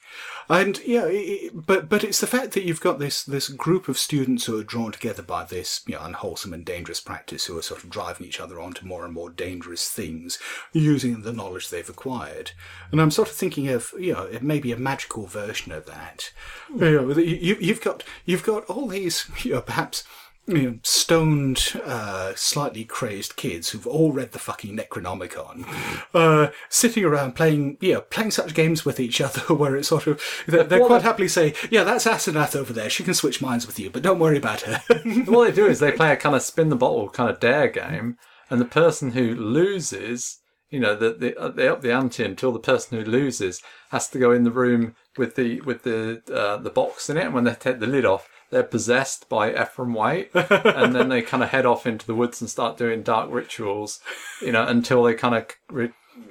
And 0.49 0.80
yeah, 0.86 1.03
i 1.03 1.10
i 1.10 1.49
but 1.53 1.89
but 1.89 2.03
it's 2.06 2.21
the 2.21 2.27
fact 2.27 2.53
that 2.53 2.63
you've 2.63 2.80
got 2.80 2.99
this 2.99 3.23
this 3.23 3.49
group 3.49 3.89
of 3.89 3.97
students 3.97 4.45
who 4.45 4.58
are 4.58 4.63
drawn 4.63 4.93
together 4.93 5.21
by 5.21 5.43
this 5.43 5.82
you 5.86 5.95
know 5.95 6.01
unwholesome 6.01 6.53
and 6.53 6.63
dangerous 6.63 7.01
practice, 7.01 7.45
who 7.45 7.58
are 7.58 7.62
sort 7.62 7.84
of 7.84 7.89
driving 7.89 8.25
each 8.27 8.39
other 8.39 8.58
on 8.60 8.71
to 8.73 8.86
more 8.88 9.03
and 9.03 9.13
more 9.13 9.30
dangerous 9.30 9.89
things 9.89 10.39
using 10.71 11.21
the 11.23 11.34
knowledge 11.34 11.69
they've 11.69 11.89
acquired. 11.89 12.51
And 12.91 13.01
I'm 13.01 13.12
sort 13.12 13.27
of 13.27 13.36
thinking 13.36 13.67
of 13.67 13.93
you 13.99 14.13
know 14.13 14.23
it 14.23 14.41
may 14.41 14.60
be 14.60 14.71
a 14.71 14.77
magical 14.77 15.25
version 15.25 15.73
of 15.73 15.86
that. 15.88 16.32
You 16.73 16.91
know, 16.91 17.10
you, 17.17 17.58
you've 17.60 17.82
got 17.82 18.03
you've 18.25 18.43
got 18.45 18.63
all 18.65 18.88
these 18.88 19.30
you 19.43 19.53
know 19.56 19.62
perhaps 19.62 20.06
you 20.47 20.62
know, 20.62 20.79
stoned, 20.81 21.73
uh, 21.83 22.31
slightly 22.36 22.86
crazed 22.86 23.36
kids 23.36 23.69
who've 23.69 23.86
all 23.86 24.13
read 24.13 24.31
the 24.31 24.39
fucking 24.39 24.77
Necronomicon, 24.77 25.65
uh, 26.13 26.51
sitting 26.69 27.03
around 27.03 27.36
playing, 27.36 27.77
know, 27.93 28.01
playing 28.01 28.31
such 28.31 28.53
games 28.53 28.86
with 28.86 28.99
each 28.99 29.19
other 29.19 29.41
where 29.53 29.75
it's 29.75 29.89
sort 29.89 30.07
of, 30.07 30.21
they 30.47 30.63
they 30.63 30.79
Well, 30.79 30.88
quite 30.88 31.01
happily 31.01 31.27
say, 31.27 31.53
yeah, 31.69 31.83
that's 31.83 32.05
Asenath 32.05 32.55
over 32.55 32.71
there. 32.71 32.89
She 32.89 33.03
can 33.03 33.13
switch 33.13 33.41
minds 33.41 33.67
with 33.67 33.77
you, 33.77 33.89
but 33.89 34.01
don't 34.01 34.19
worry 34.19 34.38
about 34.38 34.62
her. 34.62 34.81
what 35.25 35.45
they 35.45 35.51
do 35.51 35.67
is 35.67 35.79
they 35.79 35.91
play 35.91 36.13
a 36.13 36.15
kind 36.15 36.36
of 36.36 36.41
spin 36.41 36.69
the 36.69 36.75
bottle 36.77 37.10
kind 37.10 37.29
of 37.29 37.41
dare 37.41 37.67
game, 37.67 38.17
and 38.49 38.62
the 38.62 38.65
person 38.65 39.12
who 39.12 39.36
loses, 39.36 40.39
you 40.69 40.79
know, 40.79 40.95
the, 40.95 41.12
the, 41.12 41.53
they 41.53 41.67
up 41.67 41.81
the 41.81 41.91
ante 41.91 42.23
until 42.23 42.53
the 42.53 42.60
person 42.60 42.97
who 42.97 43.03
loses 43.03 43.62
has 43.89 44.07
to 44.10 44.19
go 44.19 44.31
in 44.31 44.43
the 44.45 44.51
room 44.51 44.95
with 45.17 45.36
the 45.36 45.60
with 45.62 45.83
the 45.83 46.21
uh, 46.33 46.55
the 46.55 46.69
box 46.69 47.10
in 47.10 47.17
it, 47.17 47.25
and 47.25 47.33
when 47.33 47.43
they 47.43 47.53
take 47.53 47.79
the 47.79 47.88
lid 47.88 48.05
off, 48.05 48.29
they're 48.49 48.63
possessed 48.63 49.27
by 49.29 49.51
Ephraim 49.51 49.93
Waite, 49.93 50.31
and 50.33 50.95
then 50.95 51.10
they 51.10 51.21
kind 51.21 51.43
of 51.43 51.49
head 51.49 51.65
off 51.65 51.86
into 51.86 52.05
the 52.07 52.15
woods 52.15 52.41
and 52.41 52.49
start 52.49 52.77
doing 52.77 53.03
dark 53.03 53.29
rituals, 53.31 53.99
you 54.41 54.51
know, 54.51 54.63
until 54.65 55.03
they 55.03 55.13
kind 55.13 55.36
of 55.36 55.47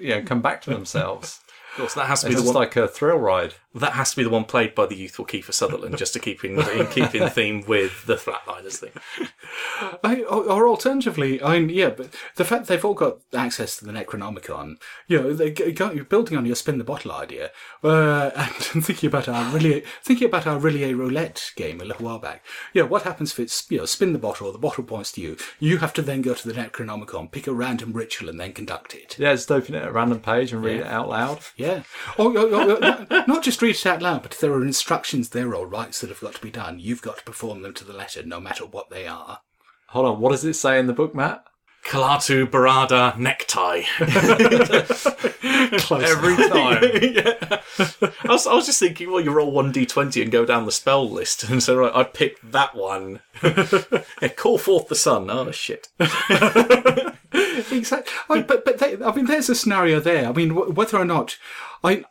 you 0.01 0.09
know 0.09 0.23
come 0.23 0.41
back 0.43 0.63
to 0.63 0.71
themselves. 0.71 1.41
Of 1.73 1.81
course, 1.81 1.95
that 1.95 2.07
has 2.07 2.23
to 2.23 2.29
be 2.29 2.33
It's 2.33 2.41
the 2.41 2.47
just 2.47 2.55
one. 2.55 2.65
like 2.65 2.77
a 2.77 2.89
thrill 2.89 3.19
ride. 3.19 3.55
That 3.77 3.93
has 3.93 4.11
to 4.11 4.17
be 4.17 4.23
the 4.25 4.31
one 4.31 4.45
played 4.45 4.75
by 4.75 4.87
the 4.87 4.97
youthful 4.97 5.27
Kiefer 5.27 5.53
Sutherland, 5.53 5.99
just 5.99 6.13
to 6.15 6.19
keep 6.19 6.45
in, 6.45 6.59
in 6.59 6.87
keep 6.89 7.15
in 7.15 7.29
theme 7.31 7.63
with 7.67 8.07
the 8.07 8.15
Flatliners 8.17 8.77
thing. 8.79 8.93
I, 10.03 10.23
or, 10.23 10.45
or 10.51 10.69
alternatively, 10.69 11.43
I 11.43 11.59
mean, 11.61 11.69
yeah, 11.71 11.91
but 11.91 12.15
the 12.37 12.45
fact 12.45 12.67
they've 12.67 12.85
all 12.85 12.95
got 12.95 13.19
access 13.35 13.77
to 13.79 13.85
the 13.85 13.93
Necronomicon, 13.93 14.77
you 15.07 15.21
know, 15.21 15.33
they 15.33 15.51
g- 15.53 15.73
go, 15.73 15.91
you're 15.91 16.05
building 16.05 16.37
on 16.37 16.47
your 16.47 16.57
spin 16.57 16.79
the 16.79 16.85
bottle 16.85 17.13
idea, 17.13 17.51
uh, 17.85 18.31
and 18.37 18.85
thinking 18.85 19.09
about 19.09 19.29
our 19.29 19.45
R'lyeh, 19.53 19.85
thinking 20.03 20.27
about 20.29 20.47
our 20.47 20.59
really 20.59 20.95
roulette 20.95 21.51
game 21.57 21.81
a 21.81 21.85
little 21.85 22.07
while 22.07 22.19
back. 22.19 22.45
Yeah, 22.73 22.83
what 22.85 23.03
happens 23.03 23.33
if 23.33 23.41
it's 23.41 23.71
you 23.71 23.79
know 23.79 23.85
spin 23.87 24.13
the 24.13 24.19
bottle, 24.19 24.51
the 24.53 24.59
bottle 24.59 24.85
points 24.85 25.13
to 25.13 25.21
you, 25.21 25.37
you 25.61 25.79
have 25.79 25.93
to 25.95 26.03
then 26.03 26.23
go 26.23 26.35
to 26.35 26.49
the 26.49 26.55
Necronomicon, 26.55 27.31
pick 27.31 27.47
a 27.47 27.53
random 27.53 27.93
ritual, 27.93 28.29
and 28.29 28.41
then 28.41 28.53
conduct 28.53 28.95
it. 28.95 29.19
Yeah, 29.19 29.33
just 29.33 29.51
open 29.53 29.75
it 29.75 29.83
at 29.83 29.89
a 29.89 29.93
random 29.93 30.21
page 30.21 30.53
and 30.53 30.63
read 30.65 30.81
it 30.81 30.87
out 30.87 31.09
loud. 31.09 31.41
Yeah, 31.57 31.83
or, 32.19 32.37
or, 32.37 32.47
or- 32.55 32.67
or 32.77 32.81
not, 32.81 33.29
not 33.29 33.43
just 33.45 33.63
read 33.67 33.75
it 33.75 33.87
out 33.87 34.01
loud, 34.01 34.23
but 34.23 34.33
if 34.33 34.41
there 34.41 34.53
are 34.53 34.65
instructions 34.65 35.31
there 35.31 35.53
or 35.53 35.67
rites 35.67 36.01
that 36.01 36.11
have 36.11 36.21
got 36.21 36.35
to 36.35 36.41
be 36.41 36.53
done, 36.53 36.79
you've 36.79 37.03
got 37.03 37.19
to 37.19 37.25
perform 37.25 37.63
them 37.63 37.75
to 37.75 37.85
the 37.85 37.93
letter, 37.93 38.23
no 38.25 38.39
matter 38.39 38.65
what 38.65 38.91
they 38.91 39.07
are. 39.09 39.41
Hold 39.89 40.07
on, 40.07 40.21
what 40.21 40.31
does 40.31 40.45
it 40.45 40.55
say 40.55 40.79
in 40.79 40.87
the 40.87 40.93
book, 40.93 41.17
Matt? 41.17 41.45
Klaatu 41.85 42.47
Barada 42.47 43.17
necktie. 43.19 43.83
Close 45.79 46.05
Every 46.05 46.37
time. 46.49 46.83
yeah. 47.03 47.61
I 48.25 48.33
was, 48.33 48.47
I 48.47 48.55
was 48.55 48.67
just 48.67 48.79
thinking, 48.79 49.11
well, 49.11 49.21
you 49.21 49.33
roll 49.33 49.51
one 49.51 49.73
d20 49.73 50.23
and 50.23 50.31
go 50.31 50.45
down 50.45 50.65
the 50.65 50.73
spell 50.73 51.09
list, 51.09 51.43
and 51.51 51.63
so 51.63 51.77
right, 51.77 51.93
I 51.95 52.05
picked 52.05 52.53
that 52.53 52.75
one. 52.77 53.21
yeah, 53.43 54.29
call 54.37 54.59
forth 54.59 54.89
the 54.89 54.95
sun. 54.95 55.29
Oh 55.31 55.51
shit! 55.51 55.89
exactly. 57.73 58.15
I, 58.31 58.43
but 58.43 58.65
but 58.65 58.79
they, 58.79 58.97
I 59.05 59.15
mean, 59.15 59.27
there's 59.27 59.49
a 59.49 59.55
scenario 59.55 60.01
there. 60.01 60.29
I 60.29 60.33
mean, 60.33 60.51
wh- 60.51 60.77
whether 60.77 60.99
or 60.99 61.05
not 61.05 61.37
I, 61.85 62.05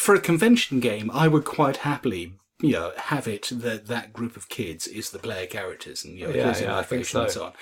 for 0.00 0.14
a 0.14 0.20
convention 0.20 0.80
game, 0.80 1.10
I 1.12 1.28
would 1.28 1.44
quite 1.44 1.78
happily. 1.78 2.34
You 2.62 2.72
know, 2.72 2.92
have 3.14 3.26
it 3.26 3.48
that 3.52 3.86
that 3.86 4.12
group 4.12 4.36
of 4.36 4.50
kids 4.50 4.86
is 4.86 5.08
the 5.10 5.18
player 5.18 5.46
characters, 5.46 6.04
and 6.04 6.18
you 6.18 6.26
know, 6.26 6.34
Yeah, 6.34 6.48
yeah, 6.60 6.76
I 6.76 6.82
think 6.82 7.06
motivation 7.08 7.20
and 7.22 7.30
so. 7.30 7.40
so 7.40 7.44
on. 7.46 7.52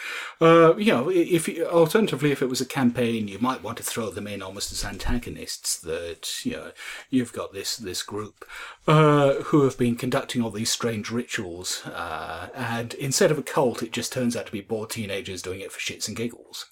Uh, 0.48 0.76
you 0.76 0.92
know, 0.92 1.08
if 1.08 1.46
you- 1.46 1.64
alternatively, 1.66 2.32
if 2.32 2.42
it 2.42 2.48
was 2.48 2.60
a 2.60 2.66
campaign, 2.66 3.28
you 3.28 3.38
might 3.38 3.62
want 3.62 3.76
to 3.78 3.84
throw 3.84 4.10
them 4.10 4.26
in 4.26 4.42
almost 4.42 4.72
as 4.72 4.84
antagonists. 4.84 5.78
That 5.78 6.44
you 6.44 6.52
know, 6.54 6.72
you've 7.10 7.32
got 7.32 7.52
this 7.52 7.76
this 7.76 8.02
group 8.02 8.44
uh, 8.88 9.34
who 9.48 9.62
have 9.62 9.78
been 9.78 9.94
conducting 9.94 10.42
all 10.42 10.50
these 10.50 10.72
strange 10.72 11.12
rituals, 11.12 11.86
uh, 11.86 12.48
and 12.52 12.92
instead 12.94 13.30
of 13.30 13.38
a 13.38 13.42
cult, 13.44 13.84
it 13.84 13.92
just 13.92 14.12
turns 14.12 14.34
out 14.36 14.46
to 14.46 14.52
be 14.52 14.62
bored 14.62 14.90
teenagers 14.90 15.42
doing 15.42 15.60
it 15.60 15.70
for 15.70 15.78
shits 15.78 16.08
and 16.08 16.16
giggles. 16.16 16.66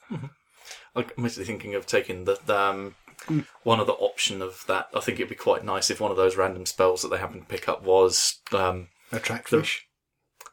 I'm 0.96 1.06
mostly 1.16 1.44
thinking 1.44 1.76
of 1.76 1.86
taking 1.86 2.24
the, 2.24 2.38
the 2.44 2.58
um, 2.58 2.94
one 3.62 3.80
other 3.80 3.92
option 3.94 4.42
of 4.42 4.64
that. 4.68 4.88
I 4.94 5.00
think 5.00 5.18
it'd 5.18 5.28
be 5.28 5.34
quite 5.34 5.64
nice 5.64 5.90
if 5.90 6.00
one 6.00 6.10
of 6.10 6.16
those 6.16 6.36
random 6.36 6.66
spells 6.66 7.02
that 7.02 7.08
they 7.08 7.18
happen 7.18 7.40
to 7.40 7.46
pick 7.46 7.68
up 7.68 7.82
was. 7.82 8.40
Um, 8.52 8.88
Attract 9.12 9.48
fish. 9.48 9.86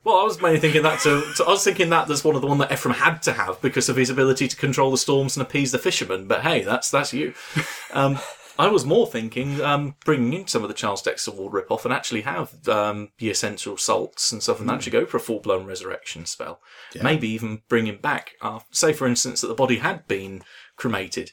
well, 0.04 0.18
I 0.20 0.24
was 0.24 0.42
mainly 0.42 0.60
thinking 0.60 0.84
that 0.84 1.00
to, 1.02 1.24
to- 1.38 1.46
I 1.46 1.50
was 1.50 1.64
thinking 1.64 1.90
that 1.90 2.10
as 2.10 2.24
one 2.24 2.36
of 2.36 2.42
the 2.42 2.48
one 2.48 2.60
that 2.60 2.72
Ephraim 2.72 2.96
had 2.96 3.22
to 3.24 3.34
have 3.34 3.62
because 3.62 3.90
of 3.90 3.96
his 3.96 4.10
ability 4.10 4.48
to 4.48 4.56
control 4.56 4.92
the 4.92 4.98
storms 4.98 5.36
and 5.36 5.46
appease 5.46 5.72
the 5.72 5.80
fishermen. 5.80 6.28
But 6.28 6.42
hey, 6.42 6.62
that's 6.64 6.90
that's 6.92 7.14
you. 7.14 7.34
Um, 7.94 8.18
I 8.58 8.68
was 8.68 8.86
more 8.86 9.06
thinking 9.08 9.62
um, 9.62 9.96
bringing 10.06 10.34
in 10.34 10.48
some 10.48 10.62
of 10.64 10.68
the 10.68 10.74
Charles 10.76 11.02
Dexter 11.02 11.32
Ward 11.32 11.54
rip-off 11.54 11.86
and 11.86 11.94
actually 11.94 12.22
have 12.22 12.68
um, 12.70 13.10
the 13.18 13.30
essential 13.32 13.78
salts 13.78 14.32
and 14.32 14.44
stuff, 14.44 14.60
and 14.60 14.70
that 14.70 14.74
actually 14.76 14.92
go 14.92 15.06
for 15.08 15.18
a 15.18 15.20
full-blown 15.20 15.66
resurrection 15.66 16.26
spell. 16.28 16.60
Maybe 17.04 17.28
even 17.30 17.62
bring 17.68 17.88
him 17.88 17.98
back. 17.98 18.34
Uh, 18.42 18.60
say, 18.72 18.94
for 18.94 19.08
instance, 19.08 19.42
that 19.42 19.48
the 19.48 19.56
body 19.56 19.78
had 19.78 20.08
been 20.08 20.44
cremated 20.76 21.32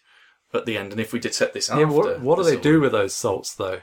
at 0.52 0.66
the 0.66 0.76
end, 0.76 0.92
and 0.92 1.00
if 1.00 1.12
we 1.12 1.18
did 1.20 1.34
set 1.34 1.52
this 1.52 1.68
Yeah, 1.68 1.82
after, 1.82 1.86
what, 1.88 2.20
what 2.20 2.36
do 2.36 2.44
they 2.44 2.56
do 2.56 2.80
with 2.80 2.92
those 2.92 3.14
salts, 3.14 3.54
though? 3.54 3.80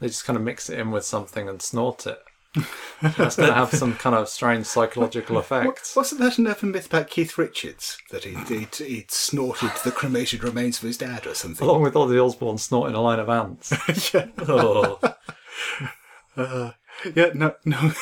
They 0.00 0.08
just 0.08 0.24
kind 0.24 0.36
of 0.36 0.42
mix 0.42 0.68
it 0.68 0.78
in 0.78 0.90
with 0.90 1.04
something 1.04 1.48
and 1.48 1.60
snort 1.62 2.06
it. 2.06 2.18
That's 3.02 3.36
going 3.36 3.48
to 3.50 3.54
have 3.54 3.70
some 3.74 3.94
kind 3.96 4.16
of 4.16 4.28
strange 4.30 4.64
psychological 4.66 5.36
What, 5.36 5.44
effect. 5.44 5.92
wasn't 5.94 6.22
that 6.22 6.38
an 6.38 6.46
urban 6.46 6.70
myth 6.70 6.86
about 6.86 7.10
Keith 7.10 7.36
Richards 7.36 7.98
that 8.10 8.24
he'd, 8.24 8.48
he'd, 8.48 8.74
he'd 8.74 9.10
snorted 9.10 9.72
the 9.84 9.90
cremated 9.90 10.42
remains 10.42 10.78
of 10.78 10.84
his 10.84 10.96
dad 10.96 11.26
or 11.26 11.34
something? 11.34 11.66
Along 11.66 11.82
with 11.82 11.94
all 11.96 12.06
the 12.06 12.18
Osbourne 12.22 12.56
snorting 12.58 12.96
a 12.96 13.00
line 13.00 13.18
of 13.18 13.28
ants. 13.28 13.72
Oh, 14.38 14.98
uh, 16.36 16.70
Yeah, 17.14 17.30
no, 17.34 17.54
no, 17.64 17.92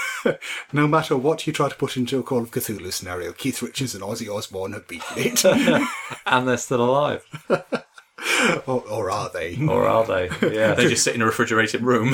no 0.72 0.88
matter 0.88 1.16
what 1.16 1.46
you 1.46 1.52
try 1.52 1.68
to 1.68 1.74
put 1.74 1.96
into 1.96 2.18
a 2.18 2.22
Call 2.22 2.42
of 2.42 2.50
Cthulhu 2.50 2.92
scenario, 2.92 3.32
Keith 3.32 3.62
Richards 3.62 3.94
and 3.94 4.02
Ozzy 4.02 4.34
Osbourne 4.34 4.72
have 4.72 4.88
beaten 4.88 5.16
it, 5.16 5.44
and 6.26 6.48
they're 6.48 6.56
still 6.56 6.84
alive. 6.84 7.24
or, 8.66 8.82
or 8.88 9.10
are 9.10 9.30
they? 9.30 9.58
Or 9.66 9.86
are 9.86 10.04
they? 10.04 10.30
Yeah. 10.54 10.74
they 10.74 10.88
just 10.88 11.04
sit 11.04 11.14
in 11.14 11.22
a 11.22 11.26
refrigerated 11.26 11.82
room. 11.82 12.10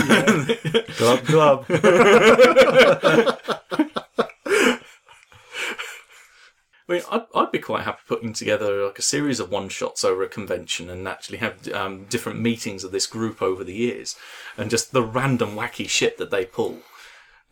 Glub, 0.96 1.24
glub. 1.26 1.66
I 6.90 6.94
mean, 6.94 7.03
I'd, 7.09 7.22
I'd 7.37 7.53
be 7.53 7.61
quite 7.61 7.85
happy 7.85 8.00
putting 8.09 8.33
together 8.33 8.85
like 8.85 8.98
a 8.98 9.03
series 9.03 9.38
of 9.38 9.48
one 9.48 9.68
shots 9.68 10.05
over 10.05 10.24
a 10.24 10.29
convention 10.29 10.90
and 10.90 11.07
actually 11.07 11.38
have 11.38 11.68
um, 11.68 12.07
different 12.07 12.40
meetings 12.40 12.83
of 12.83 12.90
this 12.90 13.07
group 13.07 13.40
over 13.40 13.62
the 13.62 13.72
years, 13.72 14.16
and 14.57 14.68
just 14.68 14.92
the 14.92 15.03
random 15.03 15.55
wacky 15.55 15.88
shit 15.88 16.18
that 16.18 16.33
they 16.33 16.44
pull, 16.44 16.81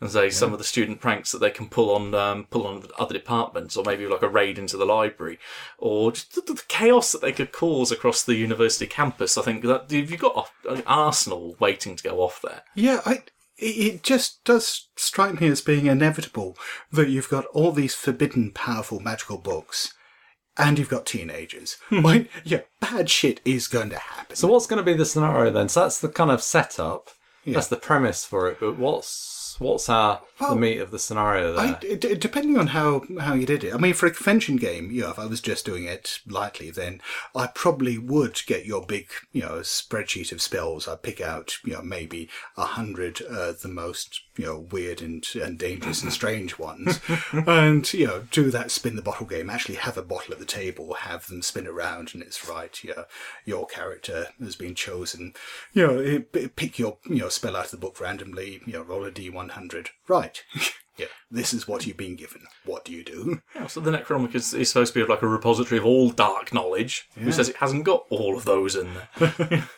and 0.01 0.11
say 0.11 0.29
some 0.29 0.51
of 0.51 0.59
the 0.59 0.65
student 0.65 0.99
pranks 0.99 1.31
that 1.31 1.39
they 1.39 1.51
can 1.51 1.69
pull 1.69 1.95
on 1.95 2.13
um, 2.13 2.47
pull 2.49 2.67
on 2.67 2.83
other 2.99 3.13
departments, 3.13 3.77
or 3.77 3.85
maybe 3.85 4.05
like 4.07 4.21
a 4.21 4.27
raid 4.27 4.59
into 4.59 4.75
the 4.75 4.85
library, 4.85 5.39
or 5.77 6.11
just 6.11 6.35
the, 6.35 6.41
the 6.41 6.61
chaos 6.67 7.13
that 7.13 7.21
they 7.21 7.31
could 7.31 7.53
cause 7.53 7.93
across 7.93 8.21
the 8.21 8.35
university 8.35 8.87
campus. 8.87 9.37
I 9.37 9.41
think 9.41 9.63
that 9.63 9.89
if 9.89 10.11
you've 10.11 10.19
got 10.19 10.51
an 10.67 10.83
arsenal 10.85 11.55
waiting 11.61 11.95
to 11.95 12.03
go 12.03 12.19
off 12.21 12.41
there. 12.41 12.63
Yeah, 12.75 12.99
I, 13.05 13.23
it 13.59 14.03
just 14.03 14.43
does 14.43 14.87
strike 14.95 15.39
me 15.41 15.47
as 15.47 15.61
being 15.61 15.85
inevitable 15.85 16.57
that 16.91 17.09
you've 17.09 17.29
got 17.29 17.45
all 17.47 17.71
these 17.71 17.95
forbidden, 17.95 18.51
powerful 18.51 18.99
magical 18.99 19.37
books, 19.37 19.93
and 20.57 20.79
you've 20.79 20.89
got 20.89 21.05
teenagers. 21.05 21.77
Hmm. 21.89 21.99
Like, 22.05 22.29
yeah, 22.43 22.61
bad 22.79 23.09
shit 23.09 23.41
is 23.45 23.67
going 23.67 23.89
to 23.91 23.99
happen. 23.99 24.35
So 24.35 24.47
what's 24.47 24.67
going 24.67 24.83
to 24.83 24.83
be 24.83 24.97
the 24.97 25.05
scenario 25.05 25.51
then? 25.51 25.69
So 25.69 25.81
that's 25.81 25.99
the 25.99 26.09
kind 26.09 26.31
of 26.31 26.41
setup. 26.41 27.09
That's 27.45 27.67
the 27.67 27.77
premise 27.77 28.25
for 28.25 28.47
it. 28.49 28.59
But 28.59 28.77
what's 28.77 29.07
what's 29.59 29.89
our 29.89 30.21
Well, 30.39 30.55
the 30.55 30.61
meat 30.61 30.79
of 30.79 30.91
the 30.91 30.99
scenario 30.99 31.53
there? 31.53 31.77
I, 31.81 31.95
d- 31.95 32.15
depending 32.15 32.57
on 32.57 32.67
how, 32.67 33.03
how 33.19 33.33
you 33.33 33.45
did 33.45 33.63
it. 33.63 33.73
I 33.73 33.77
mean, 33.77 33.93
for 33.93 34.07
a 34.07 34.11
convention 34.11 34.55
game, 34.55 34.89
you 34.91 35.01
know, 35.01 35.11
if 35.11 35.19
I 35.19 35.25
was 35.25 35.41
just 35.41 35.65
doing 35.65 35.85
it 35.85 36.19
lightly, 36.27 36.71
then 36.71 37.01
I 37.35 37.47
probably 37.47 37.97
would 37.97 38.41
get 38.45 38.65
your 38.65 38.85
big, 38.85 39.09
you 39.31 39.41
know, 39.41 39.59
spreadsheet 39.59 40.31
of 40.31 40.41
spells. 40.41 40.87
I'd 40.87 41.03
pick 41.03 41.21
out, 41.21 41.57
you 41.65 41.73
know, 41.73 41.81
maybe 41.81 42.29
a 42.57 42.65
hundred, 42.65 43.21
uh, 43.21 43.53
the 43.61 43.69
most, 43.69 44.21
you 44.37 44.45
know, 44.45 44.67
weird 44.71 45.01
and, 45.01 45.25
and 45.35 45.59
dangerous 45.59 46.03
and 46.03 46.13
strange 46.13 46.57
ones. 46.57 46.99
and, 47.31 47.91
you 47.93 48.07
know, 48.07 48.23
do 48.31 48.49
that 48.51 48.71
spin 48.71 48.95
the 48.95 49.01
bottle 49.01 49.25
game. 49.25 49.49
Actually 49.49 49.75
have 49.75 49.97
a 49.97 50.01
bottle 50.01 50.33
at 50.33 50.39
the 50.39 50.45
table, 50.45 50.93
have 50.93 51.27
them 51.27 51.41
spin 51.41 51.67
around 51.67 52.11
and 52.13 52.23
it's 52.23 52.47
right. 52.47 52.81
You 52.83 52.95
know, 52.95 53.05
your 53.45 53.67
character 53.67 54.27
has 54.39 54.55
been 54.55 54.75
chosen. 54.75 55.33
You 55.73 55.87
know, 55.87 56.19
pick 56.55 56.79
your, 56.79 56.97
you 57.09 57.19
know, 57.19 57.29
spell 57.29 57.55
out 57.55 57.65
of 57.65 57.71
the 57.71 57.77
book 57.77 57.99
randomly, 57.99 58.61
you 58.65 58.73
know, 58.73 58.81
roll 58.81 59.05
a 59.05 59.11
D100. 59.49 59.87
Right. 60.07 60.43
Yeah, 60.97 61.05
this 61.31 61.53
is 61.53 61.65
what 61.65 61.87
you've 61.87 61.95
been 61.95 62.17
given. 62.17 62.41
What 62.65 62.83
do 62.83 62.91
you 62.91 63.05
do? 63.05 63.41
Yeah, 63.55 63.67
so 63.67 63.79
the 63.79 63.89
Necronomicon 63.89 64.35
is, 64.35 64.53
is 64.53 64.67
supposed 64.67 64.91
to 64.93 64.99
be 64.99 65.09
like 65.09 65.21
a 65.21 65.29
repository 65.29 65.79
of 65.79 65.85
all 65.85 66.09
dark 66.09 66.53
knowledge. 66.53 67.07
Who 67.15 67.31
says 67.31 67.47
it 67.47 67.55
hasn't 67.55 67.85
got 67.85 68.03
all 68.09 68.35
of 68.35 68.43
those 68.43 68.75
in 68.75 68.89
there? 68.93 69.31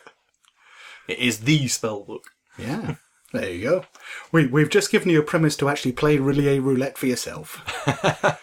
it 1.06 1.18
is 1.20 1.42
the 1.42 1.68
spell 1.68 2.02
book. 2.02 2.24
Yeah, 2.58 2.96
there 3.32 3.48
you 3.48 3.62
go. 3.62 3.84
We, 4.32 4.48
we've 4.48 4.68
just 4.68 4.90
given 4.90 5.10
you 5.10 5.20
a 5.20 5.22
premise 5.22 5.56
to 5.58 5.68
actually 5.68 5.92
play 5.92 6.18
R'lyeh 6.18 6.60
Roulette 6.60 6.98
for 6.98 7.06
yourself. 7.06 7.62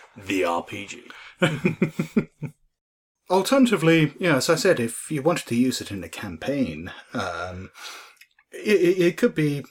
The 0.26 0.42
RPG. 0.42 1.12
Alternatively, 3.30 4.14
know, 4.20 4.38
as 4.38 4.50
I 4.50 4.56
said, 4.56 4.80
if 4.80 5.10
you 5.10 5.22
wanted 5.22 5.48
to 5.48 5.56
use 5.56 5.82
it 5.82 5.92
in 5.92 6.04
a 6.04 6.10
campaign, 6.10 6.92
um, 7.14 7.70
it, 8.52 9.00
it 9.00 9.18
could 9.18 9.36
be 9.36 9.64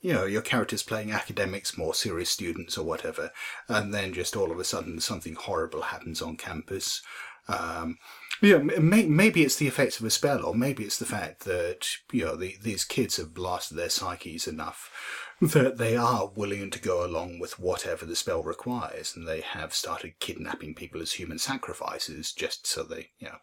you 0.00 0.12
know, 0.12 0.24
your 0.24 0.42
character's 0.42 0.82
playing 0.82 1.10
academics, 1.10 1.78
more 1.78 1.94
serious 1.94 2.30
students 2.30 2.76
or 2.76 2.84
whatever, 2.84 3.30
and 3.68 3.92
then 3.92 4.12
just 4.12 4.36
all 4.36 4.52
of 4.52 4.58
a 4.58 4.64
sudden 4.64 5.00
something 5.00 5.34
horrible 5.34 5.82
happens 5.82 6.22
on 6.22 6.36
campus. 6.36 7.02
Um, 7.48 7.98
maybe 8.42 9.42
it's 9.42 9.56
the 9.56 9.68
effects 9.68 9.98
of 9.98 10.06
a 10.06 10.10
spell, 10.10 10.44
or 10.44 10.54
maybe 10.54 10.84
it's 10.84 10.98
the 10.98 11.06
fact 11.06 11.44
that 11.44 11.86
you 12.12 12.24
know 12.24 12.36
the, 12.36 12.56
these 12.62 12.84
kids 12.84 13.16
have 13.16 13.34
blasted 13.34 13.78
their 13.78 13.88
psyches 13.88 14.46
enough 14.46 14.90
that 15.40 15.78
they 15.78 15.96
are 15.96 16.30
willing 16.34 16.70
to 16.70 16.80
go 16.80 17.04
along 17.04 17.38
with 17.38 17.58
whatever 17.58 18.04
the 18.04 18.16
spell 18.16 18.42
requires, 18.42 19.14
and 19.16 19.26
they 19.26 19.40
have 19.40 19.74
started 19.74 20.18
kidnapping 20.18 20.74
people 20.74 21.00
as 21.00 21.12
human 21.12 21.38
sacrifices 21.38 22.32
just 22.32 22.66
so 22.66 22.82
they, 22.82 23.10
you 23.18 23.28
know, 23.28 23.38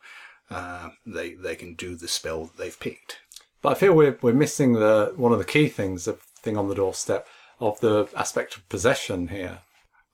uh, 0.50 0.90
they 1.06 1.34
they 1.34 1.56
can 1.56 1.74
do 1.76 1.96
the 1.96 2.08
spell 2.08 2.46
that 2.46 2.58
they've 2.58 2.80
picked. 2.80 3.20
But 3.62 3.72
I 3.72 3.76
feel 3.76 3.94
we're 3.94 4.18
we're 4.22 4.34
missing 4.34 4.74
the 4.74 5.14
one 5.16 5.32
of 5.32 5.40
the 5.40 5.46
key 5.46 5.70
things 5.70 6.08
of 6.08 6.22
thing 6.44 6.58
on 6.58 6.70
the 6.70 6.76
doorstep 6.76 7.28
of 7.60 7.80
the 7.80 8.08
aspect 8.16 8.56
of 8.56 8.68
possession 8.70 9.30
here. 9.30 9.60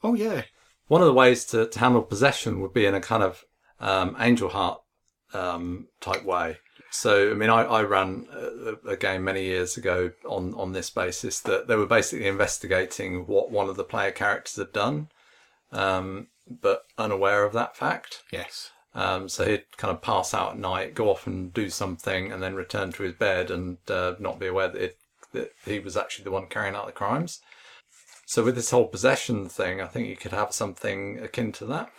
Oh 0.03 0.13
yeah, 0.13 0.43
One 0.87 1.01
of 1.01 1.07
the 1.07 1.13
ways 1.13 1.45
to, 1.45 1.67
to 1.67 1.79
handle 1.79 2.01
possession 2.01 2.61
would 2.61 2.73
be 2.73 2.85
in 2.85 2.95
a 2.95 3.01
kind 3.01 3.23
of 3.23 3.43
um, 3.79 4.15
angel 4.19 4.49
heart 4.49 4.81
um, 5.33 5.87
type 5.99 6.23
way. 6.23 6.57
So, 6.91 7.31
I 7.31 7.33
mean, 7.35 7.49
I, 7.51 7.63
I 7.63 7.83
ran 7.83 8.25
a, 8.33 8.91
a 8.91 8.97
game 8.97 9.23
many 9.23 9.43
years 9.43 9.77
ago 9.77 10.11
on, 10.27 10.55
on 10.55 10.71
this 10.71 10.89
basis 10.89 11.39
that 11.41 11.67
they 11.67 11.75
were 11.75 11.85
basically 11.85 12.27
investigating 12.27 13.27
what 13.27 13.51
one 13.51 13.69
of 13.69 13.75
the 13.75 13.83
player 13.83 14.11
characters 14.11 14.55
had 14.55 14.73
done, 14.73 15.09
um, 15.71 16.27
but 16.49 16.83
unaware 16.97 17.43
of 17.43 17.53
that 17.53 17.77
fact. 17.77 18.23
yes, 18.31 18.71
Um, 18.95 19.29
so 19.29 19.45
he'd 19.45 19.65
kind 19.77 19.93
of 19.93 20.01
pass 20.01 20.33
out 20.33 20.53
at 20.53 20.57
night, 20.57 20.95
go 20.95 21.11
off 21.11 21.27
and 21.27 21.53
do 21.53 21.69
something, 21.69 22.31
and 22.31 22.41
then 22.41 22.55
return 22.55 22.91
to 22.93 23.03
his 23.03 23.13
bed 23.13 23.51
and 23.51 23.77
uh, 23.87 24.15
not 24.19 24.39
be 24.39 24.47
aware 24.47 24.69
that, 24.69 24.81
it, 24.81 24.97
that 25.33 25.51
he 25.65 25.79
was 25.79 25.97
actually 25.97 26.25
the 26.25 26.31
one 26.31 26.47
carrying 26.47 26.75
out 26.75 26.85
the 26.85 26.91
crimes. 26.91 27.41
So 28.25 28.43
with 28.43 28.55
this 28.55 28.71
whole 28.71 28.87
possession 28.87 29.49
thing, 29.49 29.81
I 29.81 29.87
think 29.87 30.07
you 30.07 30.15
could 30.15 30.31
have 30.31 30.53
something 30.53 31.19
akin 31.19 31.51
to 31.53 31.65
that. 31.65 31.91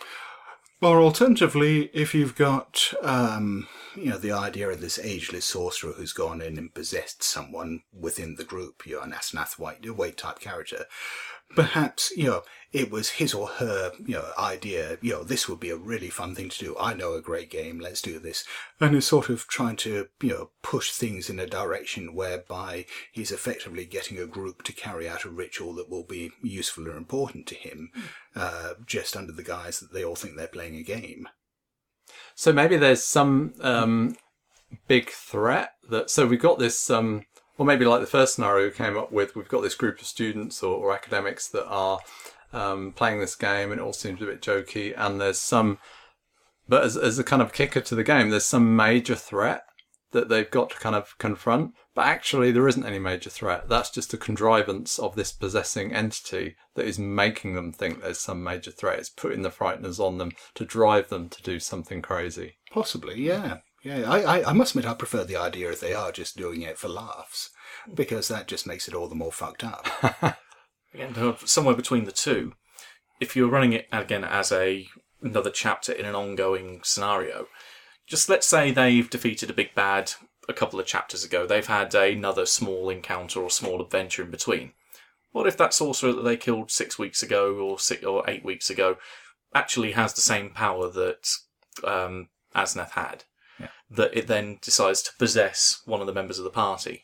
Or 0.81 0.99
alternatively, 0.99 1.91
if 1.93 2.15
you've 2.15 2.35
got, 2.35 2.91
um, 3.03 3.67
you 3.95 4.09
know, 4.09 4.17
the 4.17 4.31
idea 4.31 4.67
of 4.69 4.81
this 4.81 4.97
ageless 4.97 5.45
sorcerer 5.45 5.91
who's 5.91 6.13
gone 6.13 6.41
in 6.41 6.57
and 6.57 6.73
possessed 6.73 7.21
someone 7.21 7.83
within 7.93 8.35
the 8.35 8.43
group, 8.43 8.87
you 8.87 8.95
know, 8.95 9.01
an 9.01 9.11
Asenath 9.11 9.59
Waite, 9.59 9.95
Waite 9.95 10.17
type 10.17 10.39
character, 10.39 10.85
perhaps, 11.55 12.11
you 12.15 12.25
know, 12.25 12.43
it 12.71 12.89
was 12.89 13.09
his 13.09 13.33
or 13.33 13.47
her, 13.47 13.91
you 14.05 14.15
know, 14.15 14.31
idea, 14.37 14.97
you 15.01 15.11
know, 15.11 15.23
this 15.23 15.49
would 15.49 15.59
be 15.59 15.69
a 15.69 15.75
really 15.75 16.09
fun 16.09 16.35
thing 16.35 16.47
to 16.49 16.57
do. 16.57 16.75
I 16.79 16.93
know 16.93 17.13
a 17.13 17.21
great 17.21 17.49
game, 17.49 17.79
let's 17.79 18.01
do 18.01 18.17
this. 18.17 18.45
And 18.79 18.95
is 18.95 19.05
sort 19.05 19.29
of 19.29 19.45
trying 19.47 19.75
to, 19.77 20.07
you 20.21 20.29
know, 20.29 20.49
push 20.61 20.91
things 20.91 21.29
in 21.29 21.37
a 21.37 21.45
direction 21.45 22.15
whereby 22.15 22.85
he's 23.11 23.31
effectively 23.31 23.85
getting 23.85 24.17
a 24.17 24.25
group 24.25 24.63
to 24.63 24.73
carry 24.73 25.09
out 25.09 25.25
a 25.25 25.29
ritual 25.29 25.73
that 25.75 25.89
will 25.89 26.05
be 26.05 26.31
useful 26.41 26.87
or 26.87 26.95
important 26.95 27.45
to 27.47 27.55
him, 27.55 27.91
uh, 28.35 28.75
just 28.85 29.17
under 29.17 29.33
the 29.33 29.43
guise 29.43 29.81
that 29.81 29.91
they 29.91 30.05
all 30.05 30.15
think 30.15 30.37
they're 30.37 30.47
playing 30.47 30.75
a 30.75 30.83
game. 30.83 31.27
So 32.35 32.53
maybe 32.53 32.77
there's 32.77 33.03
some 33.03 33.53
um, 33.59 34.15
big 34.87 35.09
threat 35.09 35.73
that. 35.89 36.09
So 36.09 36.25
we've 36.25 36.41
got 36.41 36.57
this, 36.57 36.89
um, 36.89 37.25
or 37.57 37.65
maybe 37.65 37.85
like 37.85 38.01
the 38.01 38.07
first 38.07 38.35
scenario 38.35 38.65
we 38.67 38.71
came 38.71 38.97
up 38.97 39.11
with, 39.11 39.35
we've 39.35 39.47
got 39.47 39.61
this 39.61 39.75
group 39.75 39.99
of 39.99 40.05
students 40.05 40.63
or, 40.63 40.75
or 40.77 40.93
academics 40.93 41.47
that 41.49 41.67
are 41.67 41.99
um, 42.53 42.91
playing 42.93 43.19
this 43.19 43.35
game, 43.35 43.71
and 43.71 43.79
it 43.79 43.83
all 43.83 43.93
seems 43.93 44.21
a 44.21 44.25
bit 44.25 44.41
jokey. 44.41 44.93
And 44.97 45.19
there's 45.19 45.37
some, 45.37 45.77
but 46.67 46.83
as, 46.83 46.97
as 46.97 47.19
a 47.19 47.23
kind 47.23 47.41
of 47.41 47.53
kicker 47.53 47.81
to 47.81 47.95
the 47.95 48.03
game, 48.03 48.29
there's 48.29 48.45
some 48.45 48.75
major 48.75 49.15
threat 49.15 49.63
that 50.11 50.27
they've 50.27 50.51
got 50.51 50.69
to 50.71 50.77
kind 50.77 50.95
of 50.95 51.17
confront. 51.17 51.73
But 51.93 52.05
actually, 52.05 52.51
there 52.51 52.67
isn't 52.67 52.85
any 52.85 52.99
major 52.99 53.29
threat. 53.29 53.69
That's 53.69 53.89
just 53.89 54.13
a 54.13 54.17
contrivance 54.17 54.99
of 54.99 55.15
this 55.15 55.31
possessing 55.31 55.93
entity 55.93 56.55
that 56.75 56.85
is 56.85 56.99
making 56.99 57.55
them 57.55 57.71
think 57.71 58.01
there's 58.01 58.19
some 58.19 58.43
major 58.43 58.71
threat. 58.71 58.99
It's 58.99 59.09
putting 59.09 59.41
the 59.41 59.49
frighteners 59.49 59.99
on 59.99 60.17
them 60.17 60.31
to 60.55 60.65
drive 60.65 61.09
them 61.09 61.29
to 61.29 61.41
do 61.41 61.59
something 61.59 62.01
crazy. 62.01 62.55
Possibly, 62.71 63.21
yeah. 63.21 63.59
Yeah, 63.83 64.09
I, 64.09 64.39
I, 64.39 64.49
I 64.49 64.53
must 64.53 64.75
admit 64.75 64.89
I 64.89 64.93
prefer 64.93 65.23
the 65.23 65.37
idea 65.37 65.71
if 65.71 65.79
they 65.79 65.93
are 65.93 66.11
just 66.11 66.37
doing 66.37 66.61
it 66.61 66.77
for 66.77 66.87
laughs, 66.87 67.49
because 67.91 68.27
that 68.27 68.47
just 68.47 68.67
makes 68.67 68.87
it 68.87 68.93
all 68.93 69.07
the 69.07 69.15
more 69.15 69.31
fucked 69.31 69.63
up. 69.63 69.87
Again, 70.93 71.35
somewhere 71.45 71.75
between 71.75 72.05
the 72.05 72.11
two. 72.11 72.53
If 73.19 73.35
you're 73.35 73.49
running 73.49 73.73
it 73.73 73.87
again 73.91 74.23
as 74.23 74.51
a 74.51 74.87
another 75.21 75.51
chapter 75.51 75.93
in 75.93 76.05
an 76.05 76.15
ongoing 76.15 76.81
scenario, 76.83 77.47
just 78.07 78.27
let's 78.27 78.47
say 78.47 78.71
they've 78.71 79.09
defeated 79.09 79.49
a 79.49 79.53
big 79.53 79.73
bad 79.73 80.13
a 80.49 80.53
couple 80.53 80.79
of 80.79 80.85
chapters 80.85 81.23
ago. 81.23 81.45
They've 81.45 81.65
had 81.65 81.93
another 81.95 82.45
small 82.45 82.89
encounter 82.89 83.39
or 83.39 83.49
small 83.49 83.81
adventure 83.81 84.23
in 84.23 84.31
between. 84.31 84.73
What 85.31 85.47
if 85.47 85.55
that 85.57 85.73
sorcerer 85.73 86.11
that 86.11 86.23
they 86.23 86.35
killed 86.35 86.71
six 86.71 86.99
weeks 86.99 87.23
ago 87.23 87.55
or 87.55 87.79
six 87.79 88.03
or 88.03 88.29
eight 88.29 88.43
weeks 88.43 88.69
ago 88.69 88.97
actually 89.53 89.93
has 89.93 90.13
the 90.13 90.21
same 90.21 90.49
power 90.49 90.89
that 90.89 91.29
um, 91.85 92.29
Asenath 92.53 92.91
had? 92.91 93.23
That 93.89 94.15
it 94.15 94.27
then 94.27 94.59
decides 94.61 95.01
to 95.03 95.11
possess 95.17 95.81
one 95.85 96.01
of 96.01 96.07
the 96.07 96.13
members 96.13 96.37
of 96.37 96.43
the 96.43 96.49
party. 96.49 97.03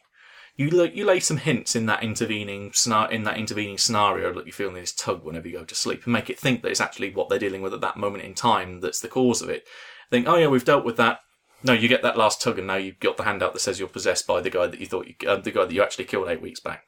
You 0.56 0.86
you 0.86 1.06
lay 1.06 1.20
some 1.20 1.38
hints 1.38 1.76
in 1.76 1.86
that 1.86 2.04
intervening 2.04 2.72
scenario, 2.74 3.12
in 3.12 3.24
that 3.24 3.38
intervening 3.38 3.78
scenario 3.78 4.34
that 4.34 4.48
you 4.48 4.52
feel 4.52 4.72
this 4.72 4.92
tug 4.92 5.24
whenever 5.24 5.48
you 5.48 5.60
go 5.60 5.66
to 5.66 5.76
sleep, 5.76 6.04
and 6.06 6.14
make 6.14 6.32
it 6.32 6.40
think 6.40 6.62
that 6.62 6.72
it's 6.72 6.82
actually 6.82 7.14
what 7.14 7.30
they're 7.30 7.38
dealing 7.38 7.62
with 7.62 7.74
at 7.74 7.82
that 7.82 7.98
moment 7.98 8.24
in 8.24 8.34
time 8.34 8.82
that's 8.82 9.00
the 9.00 9.08
cause 9.08 9.42
of 9.42 9.50
it. 9.50 9.66
Think, 10.10 10.28
oh 10.28 10.38
yeah, 10.38 10.48
we've 10.48 10.66
dealt 10.66 10.86
with 10.86 10.98
that. 10.98 11.20
No, 11.64 11.74
you 11.74 11.88
get 11.88 12.02
that 12.02 12.18
last 12.18 12.42
tug, 12.42 12.58
and 12.58 12.68
now 12.68 12.76
you've 12.76 13.00
got 13.00 13.18
the 13.18 13.24
handout 13.24 13.54
that 13.54 13.60
says 13.60 13.80
you're 13.80 13.88
possessed 13.88 14.26
by 14.26 14.42
the 14.42 14.50
guy 14.50 14.68
that 14.68 14.80
you 14.80 14.88
thought 14.88 15.08
you, 15.08 15.16
uh, 15.28 15.38
the 15.38 15.52
guy 15.52 15.66
that 15.66 15.74
you 15.74 15.84
actually 15.84 16.06
killed 16.06 16.28
eight 16.28 16.42
weeks 16.42 16.60
back, 16.60 16.84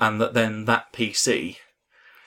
and 0.00 0.20
that 0.20 0.34
then 0.34 0.64
that 0.64 0.92
PC 0.92 1.58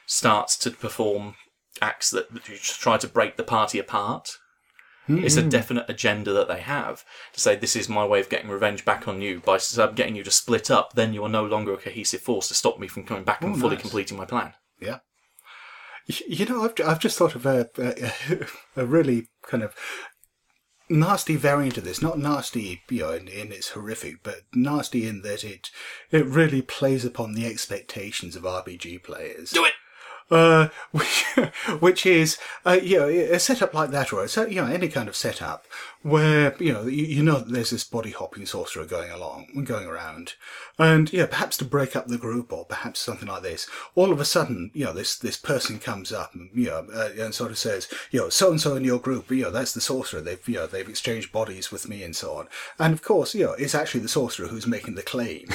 starts 0.06 0.58
to 0.58 0.72
perform 0.72 1.36
acts 1.82 2.12
that 2.12 2.32
you 2.48 2.58
try 2.58 2.98
to 2.98 3.08
break 3.08 3.36
the 3.36 3.44
party 3.44 3.80
apart. 3.80 4.38
It's 5.20 5.36
a 5.38 5.44
definite 5.44 5.86
agenda 5.90 6.32
that 6.34 6.48
they 6.48 6.60
have 6.62 7.04
to 7.34 7.40
say 7.40 7.56
this 7.56 7.76
is 7.76 7.90
my 7.90 8.06
way 8.06 8.20
of 8.20 8.30
getting 8.30 8.50
revenge 8.50 8.86
back 8.86 9.08
on 9.08 9.22
you 9.22 9.40
by 9.40 9.60
uh, 9.78 9.88
getting 9.88 10.16
you 10.16 10.24
to 10.24 10.32
split 10.32 10.70
up. 10.72 10.94
Then 10.94 11.14
you 11.14 11.24
are 11.24 11.30
no 11.30 11.46
longer 11.46 11.74
a 11.74 11.78
cohesive 11.78 12.22
force 12.22 12.48
to 12.50 12.54
stop 12.54 12.80
me 12.80 12.88
from 12.88 13.04
coming 13.06 13.24
back 13.24 13.42
and 13.42 13.56
Oh, 13.56 13.58
fully 13.60 13.76
nice. 13.76 13.82
completing 13.82 14.18
my 14.18 14.26
plan. 14.26 14.54
Yeah. 14.80 15.00
You 16.28 16.46
know, 16.46 16.64
I've, 16.64 16.74
I've 16.86 17.00
just 17.00 17.18
thought 17.18 17.36
of 17.36 17.46
a, 17.46 17.70
a, 17.78 18.46
a 18.82 18.86
really 18.86 19.28
kind 19.48 19.64
of 19.64 19.76
nasty 20.90 21.36
variant 21.36 21.78
of 21.78 21.84
this. 21.84 22.02
Not 22.02 22.20
nasty, 22.20 22.82
you 22.90 23.00
know, 23.02 23.12
in, 23.12 23.28
in 23.28 23.52
its 23.52 23.70
horrific, 23.70 24.24
but 24.24 24.42
nasty 24.54 25.08
in 25.08 25.22
that 25.22 25.44
it 25.44 25.70
it 26.10 26.26
really 26.26 26.62
plays 26.62 27.06
upon 27.06 27.34
the 27.34 27.46
expectations 27.46 28.36
of 28.36 28.44
RPG 28.44 29.04
players. 29.04 29.52
Do 29.52 29.64
it. 29.66 29.74
Uh, 30.32 30.70
which, 30.92 31.26
which 31.80 32.06
is, 32.06 32.38
uh, 32.66 32.80
you 32.82 32.98
know, 32.98 33.08
a 33.08 33.40
setup 33.40 33.74
like 33.74 33.92
that, 33.92 34.12
or 34.14 34.26
you 34.48 34.62
know, 34.62 34.68
any 34.68 34.88
kind 34.88 35.10
of 35.10 35.16
setup 35.16 35.66
where, 36.02 36.56
you 36.58 36.74
know, 36.74 36.84
you, 36.84 37.06
you 37.06 37.24
know 37.24 37.40
that 37.40 37.50
there's 37.50 37.70
this 37.70 37.84
body 37.84 38.10
hopping 38.10 38.46
sorcerer 38.46 38.86
going 38.86 39.12
along, 39.12 39.64
going 39.66 39.86
around, 39.86 40.34
and, 40.80 41.14
yeah, 41.14 41.28
perhaps 41.28 41.58
to 41.58 41.66
break 41.66 41.96
up 41.96 42.08
the 42.08 42.18
group, 42.18 42.52
or 42.52 42.66
perhaps 42.66 43.00
something 43.00 43.28
like 43.28 43.44
this, 43.44 43.68
all 43.94 44.12
of 44.12 44.20
a 44.20 44.26
sudden, 44.26 44.72
you 44.74 44.86
know, 44.86 44.94
this, 44.94 45.18
this 45.18 45.38
person 45.38 45.78
comes 45.78 46.12
up 46.12 46.34
and, 46.34 46.50
you 46.56 46.66
know, 46.66 46.88
uh, 46.94 47.10
and 47.20 47.36
sort 47.36 47.52
of 47.52 47.58
says, 47.58 47.88
you 48.10 48.20
know, 48.20 48.30
so-and-so 48.30 48.76
in 48.76 48.84
your 48.84 49.00
group, 49.00 49.30
you 49.30 49.44
know, 49.44 49.52
that's 49.52 49.74
the 49.74 49.82
sorcerer, 49.82 50.22
they've, 50.22 50.48
you 50.48 50.56
know, 50.56 50.66
they've 50.66 50.90
exchanged 50.90 51.32
bodies 51.32 51.72
with 51.72 51.88
me 51.88 52.02
and 52.04 52.16
so 52.16 52.36
on. 52.36 52.48
And 52.80 52.94
of 52.94 53.04
course, 53.04 53.36
you 53.36 53.44
know, 53.44 53.54
it's 53.54 53.76
actually 53.76 54.02
the 54.02 54.08
sorcerer 54.08 54.48
who's 54.48 54.66
making 54.66 54.96
the 54.96 55.04
claim. 55.04 55.48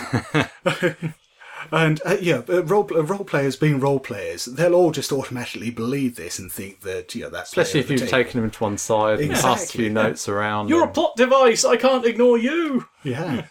And 1.73 2.01
uh, 2.05 2.17
yeah, 2.21 2.43
but 2.45 2.69
role 2.71 2.89
uh, 2.95 3.03
role 3.03 3.25
players 3.25 3.57
being 3.57 3.81
role 3.81 4.01
players, 4.01 4.45
they'll 4.45 4.75
all 4.75 4.91
just 4.93 5.13
automatically 5.13 5.71
believe 5.71 6.17
this 6.17 6.39
and 6.39 6.51
think 6.51 6.81
that 6.83 7.15
you 7.15 7.23
know 7.23 7.31
that's 7.31 7.51
Especially 7.51 7.81
if 7.81 7.91
you've 7.91 8.09
taken 8.09 8.41
them 8.41 8.51
to 8.51 8.63
one 8.63 8.79
side 8.79 9.21
and 9.21 9.31
passed 9.33 9.45
a 9.45 9.53
Exactly, 9.53 9.79
few 9.79 9.87
yeah. 9.87 9.93
notes 10.03 10.29
around. 10.29 10.69
You're 10.69 10.85
a 10.85 10.89
plot 10.91 11.17
device. 11.17 11.65
I 11.65 11.77
can't 11.77 12.05
ignore 12.05 12.39
you. 12.39 12.87
yeah, 13.05 13.47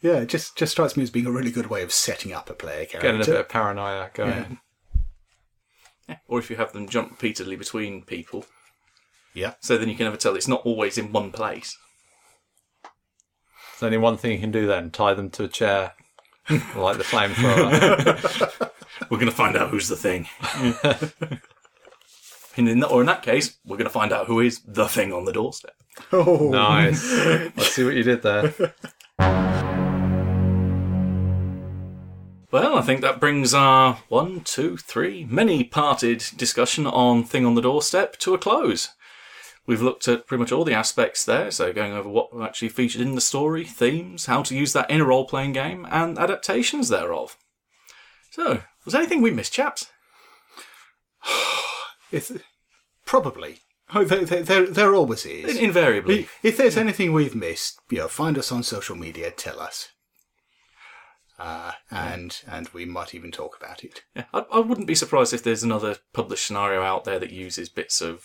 yeah. 0.00 0.16
It 0.20 0.26
just 0.28 0.56
just 0.56 0.72
strikes 0.72 0.96
me 0.96 1.02
as 1.02 1.10
being 1.10 1.26
a 1.26 1.30
really 1.32 1.50
good 1.50 1.66
way 1.68 1.82
of 1.82 1.92
setting 1.92 2.32
up 2.32 2.48
a 2.50 2.54
player 2.54 2.86
character. 2.86 3.00
getting 3.00 3.20
a 3.20 3.24
bit 3.24 3.40
of 3.40 3.48
paranoia 3.48 4.10
going. 4.14 4.58
Yeah. 6.08 6.16
Or 6.28 6.38
if 6.38 6.50
you 6.50 6.56
have 6.56 6.72
them 6.72 6.88
jump 6.88 7.12
repeatedly 7.12 7.56
between 7.56 8.02
people, 8.04 8.44
Yeah, 9.32 9.54
so 9.60 9.78
then 9.78 9.88
you 9.88 9.94
can 9.96 10.04
never 10.04 10.18
tell 10.18 10.36
it's 10.36 10.46
not 10.48 10.60
always 10.66 10.98
in 10.98 11.12
one 11.12 11.30
place. 11.32 11.78
There's 13.72 13.82
only 13.86 13.98
one 13.98 14.16
thing 14.18 14.32
you 14.32 14.38
can 14.38 14.50
do 14.52 14.66
then: 14.66 14.90
tie 14.90 15.14
them 15.14 15.30
to 15.30 15.44
a 15.44 15.48
chair, 15.48 15.92
like 16.50 16.98
the 16.98 17.04
flamethrower. 17.04 18.70
We're 19.10 19.18
going 19.18 19.30
to 19.30 19.36
find 19.36 19.56
out 19.56 19.70
who's 19.70 19.88
the 19.88 19.96
thing. 19.96 20.28
and 22.56 22.68
in 22.68 22.80
that, 22.80 22.88
or 22.88 23.00
in 23.00 23.06
that 23.06 23.22
case, 23.22 23.56
we're 23.64 23.76
going 23.76 23.86
to 23.86 23.92
find 23.92 24.12
out 24.12 24.26
who 24.26 24.40
is 24.40 24.60
the 24.66 24.86
thing 24.86 25.12
on 25.12 25.24
the 25.24 25.32
doorstep. 25.32 25.74
Oh, 26.12 26.50
nice. 26.50 27.02
I 27.12 27.50
see 27.58 27.84
what 27.84 27.94
you 27.94 28.02
did 28.02 28.22
there. 28.22 28.54
Well, 32.50 32.78
I 32.78 32.82
think 32.82 33.00
that 33.00 33.18
brings 33.18 33.52
our 33.52 33.94
one, 34.08 34.42
two, 34.42 34.76
three, 34.76 35.26
many 35.28 35.64
parted 35.64 36.24
discussion 36.36 36.86
on 36.86 37.24
Thing 37.24 37.44
on 37.44 37.56
the 37.56 37.62
Doorstep 37.62 38.16
to 38.18 38.32
a 38.34 38.38
close. 38.38 38.90
We've 39.66 39.82
looked 39.82 40.08
at 40.08 40.26
pretty 40.26 40.40
much 40.40 40.52
all 40.52 40.64
the 40.64 40.74
aspects 40.74 41.24
there, 41.24 41.50
so 41.50 41.72
going 41.72 41.92
over 41.92 42.08
what 42.08 42.28
actually 42.42 42.68
featured 42.68 43.00
in 43.00 43.14
the 43.14 43.20
story, 43.20 43.64
themes, 43.64 44.26
how 44.26 44.42
to 44.42 44.54
use 44.54 44.74
that 44.74 44.90
in 44.90 45.00
a 45.00 45.04
role 45.06 45.26
playing 45.26 45.54
game, 45.54 45.86
and 45.90 46.18
adaptations 46.18 46.88
thereof. 46.90 47.38
So, 48.30 48.62
was 48.84 48.92
there 48.92 49.00
anything 49.00 49.22
we 49.22 49.30
missed, 49.30 49.52
chaps? 49.52 49.90
If, 52.12 52.30
probably. 53.04 53.58
Oh, 53.92 54.04
there, 54.04 54.24
there, 54.24 54.66
there, 54.66 54.94
always 54.94 55.26
is. 55.26 55.56
Invariably. 55.56 56.28
If 56.44 56.56
there's 56.56 56.76
anything 56.76 57.12
we've 57.12 57.34
missed, 57.34 57.80
you 57.90 57.98
know, 57.98 58.08
find 58.08 58.38
us 58.38 58.52
on 58.52 58.62
social 58.62 58.94
media, 58.94 59.32
tell 59.32 59.58
us. 59.58 59.88
Uh, 61.36 61.72
and 61.90 62.40
and 62.46 62.68
we 62.68 62.84
might 62.84 63.14
even 63.14 63.32
talk 63.32 63.56
about 63.60 63.82
it. 63.82 64.04
Yeah, 64.14 64.24
I, 64.32 64.44
I 64.52 64.58
wouldn't 64.60 64.86
be 64.86 64.94
surprised 64.94 65.34
if 65.34 65.42
there's 65.42 65.64
another 65.64 65.96
published 66.12 66.46
scenario 66.46 66.82
out 66.82 67.02
there 67.04 67.18
that 67.18 67.32
uses 67.32 67.68
bits 67.68 68.00
of 68.00 68.24